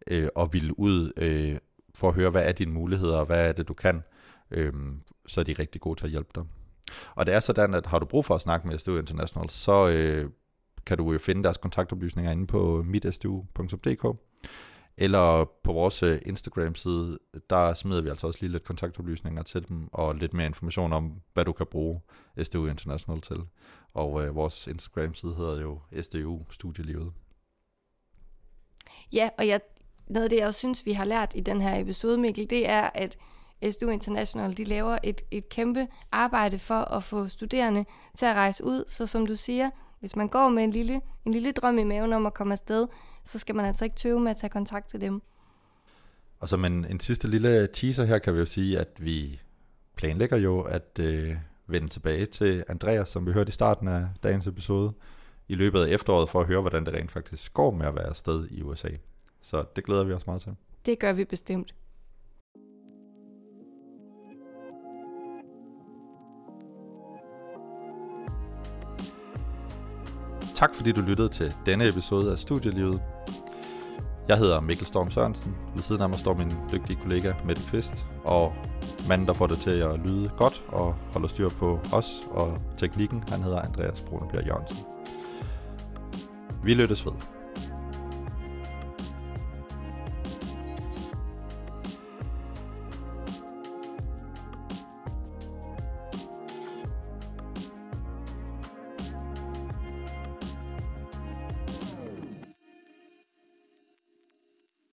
øh, 0.06 0.28
at 0.36 0.52
ville 0.52 0.78
ud 0.78 1.12
øh, 1.16 1.58
for 1.94 2.08
at 2.08 2.14
høre, 2.14 2.30
hvad 2.30 2.48
er 2.48 2.52
dine 2.52 2.72
muligheder, 2.72 3.16
og 3.16 3.26
hvad 3.26 3.48
er 3.48 3.52
det, 3.52 3.68
du 3.68 3.74
kan, 3.74 4.02
øh, 4.50 4.72
så 5.26 5.40
er 5.40 5.44
de 5.44 5.52
rigtig 5.52 5.80
gode 5.80 6.00
til 6.00 6.04
at 6.04 6.10
hjælpe 6.10 6.30
dig. 6.34 6.44
Og 7.14 7.26
det 7.26 7.34
er 7.34 7.40
sådan, 7.40 7.74
at 7.74 7.86
har 7.86 7.98
du 7.98 8.06
brug 8.06 8.24
for 8.24 8.34
at 8.34 8.40
snakke 8.40 8.68
med 8.68 8.78
SDU 8.78 8.98
International, 8.98 9.50
så 9.50 9.88
øh, 9.88 10.30
kan 10.86 10.98
du 10.98 11.12
jo 11.12 11.18
finde 11.18 11.42
deres 11.42 11.56
kontaktoplysninger 11.56 12.32
inde 12.32 12.46
på 12.46 12.82
mitstu.dk. 12.86 14.16
Eller 15.00 15.44
på 15.62 15.72
vores 15.72 16.02
øh, 16.02 16.18
Instagram-side, 16.26 17.18
der 17.50 17.74
smider 17.74 18.00
vi 18.02 18.08
altså 18.08 18.26
også 18.26 18.38
lige 18.42 18.52
lidt 18.52 18.64
kontaktoplysninger 18.64 19.42
til 19.42 19.68
dem, 19.68 19.88
og 19.92 20.14
lidt 20.14 20.34
mere 20.34 20.46
information 20.46 20.92
om, 20.92 21.20
hvad 21.34 21.44
du 21.44 21.52
kan 21.52 21.66
bruge 21.66 22.00
SDU 22.42 22.66
International 22.66 23.20
til. 23.20 23.36
Og 23.94 24.24
øh, 24.24 24.34
vores 24.34 24.66
Instagram-side 24.66 25.34
hedder 25.34 25.60
jo 25.60 25.80
SDU 26.02 26.40
Studielivet. 26.50 27.12
Ja, 29.12 29.28
og 29.38 29.48
jeg, 29.48 29.60
noget 30.06 30.24
af 30.24 30.30
det, 30.30 30.36
jeg 30.36 30.46
også 30.46 30.58
synes, 30.58 30.86
vi 30.86 30.92
har 30.92 31.04
lært 31.04 31.32
i 31.36 31.40
den 31.40 31.60
her 31.60 31.80
episode, 31.80 32.18
Mikkel, 32.18 32.50
det 32.50 32.68
er, 32.68 32.90
at 32.94 33.18
SDU 33.70 33.88
International 33.88 34.56
de 34.56 34.64
laver 34.64 34.98
et, 35.02 35.20
et 35.30 35.48
kæmpe 35.48 35.86
arbejde 36.12 36.58
for 36.58 36.74
at 36.74 37.04
få 37.04 37.28
studerende 37.28 37.84
til 38.16 38.26
at 38.26 38.34
rejse 38.34 38.64
ud. 38.64 38.84
Så 38.88 39.06
som 39.06 39.26
du 39.26 39.36
siger, 39.36 39.70
hvis 40.00 40.16
man 40.16 40.28
går 40.28 40.48
med 40.48 40.64
en 40.64 40.70
lille, 40.70 41.00
en 41.24 41.32
lille 41.32 41.52
drøm 41.52 41.78
i 41.78 41.84
maven 41.84 42.12
om 42.12 42.26
at 42.26 42.34
komme 42.34 42.52
afsted, 42.52 42.86
så 43.24 43.38
skal 43.38 43.54
man 43.54 43.64
altså 43.64 43.84
ikke 43.84 43.96
tøve 43.96 44.20
med 44.20 44.30
at 44.30 44.36
tage 44.36 44.50
kontakt 44.50 44.88
til 44.88 45.00
dem. 45.00 45.22
Og 46.40 46.48
som 46.48 46.64
en, 46.64 46.84
en 46.84 47.00
sidste 47.00 47.28
lille 47.28 47.66
teaser 47.66 48.04
her, 48.04 48.18
kan 48.18 48.34
vi 48.34 48.38
jo 48.38 48.44
sige, 48.44 48.78
at 48.78 48.88
vi 48.98 49.40
planlægger 49.96 50.36
jo 50.36 50.60
at 50.60 50.98
øh, 51.00 51.36
vende 51.66 51.88
tilbage 51.88 52.26
til 52.26 52.64
Andreas, 52.68 53.08
som 53.08 53.26
vi 53.26 53.32
hørte 53.32 53.48
i 53.48 53.52
starten 53.52 53.88
af 53.88 54.06
dagens 54.22 54.46
episode, 54.46 54.92
i 55.48 55.54
løbet 55.54 55.84
af 55.84 55.88
efteråret, 55.88 56.28
for 56.28 56.40
at 56.40 56.46
høre, 56.46 56.60
hvordan 56.60 56.86
det 56.86 56.94
rent 56.94 57.12
faktisk 57.12 57.54
går 57.54 57.70
med 57.70 57.86
at 57.86 57.94
være 57.94 58.06
afsted 58.06 58.48
i 58.50 58.62
USA. 58.62 58.88
Så 59.40 59.64
det 59.76 59.84
glæder 59.84 60.04
vi 60.04 60.12
os 60.12 60.26
meget 60.26 60.42
til. 60.42 60.54
Det 60.86 60.98
gør 60.98 61.12
vi 61.12 61.24
bestemt. 61.24 61.74
Tak 70.58 70.74
fordi 70.74 70.92
du 70.92 71.00
lyttede 71.00 71.28
til 71.28 71.54
denne 71.66 71.88
episode 71.88 72.32
af 72.32 72.38
Studielivet. 72.38 73.02
Jeg 74.28 74.38
hedder 74.38 74.60
Mikkel 74.60 74.86
Storm 74.86 75.10
Sørensen. 75.10 75.56
Ved 75.74 75.82
siden 75.82 76.02
af 76.02 76.08
mig 76.08 76.18
står 76.18 76.34
min 76.34 76.52
dygtige 76.72 76.98
kollega 77.02 77.32
Mette 77.44 77.62
Kvist, 77.70 78.04
og 78.24 78.52
manden, 79.08 79.26
der 79.26 79.32
får 79.32 79.46
det 79.46 79.58
til 79.58 79.70
at 79.70 79.98
lyde 79.98 80.30
godt 80.36 80.62
og 80.68 80.94
holder 81.12 81.28
styr 81.28 81.48
på 81.48 81.80
os 81.92 82.06
og 82.30 82.58
teknikken, 82.78 83.24
han 83.28 83.42
hedder 83.42 83.60
Andreas 83.60 84.04
Brunebjerg 84.08 84.46
Jørgensen. 84.46 84.78
Vi 86.64 86.74
lyttes 86.74 87.06
ved. 87.06 87.37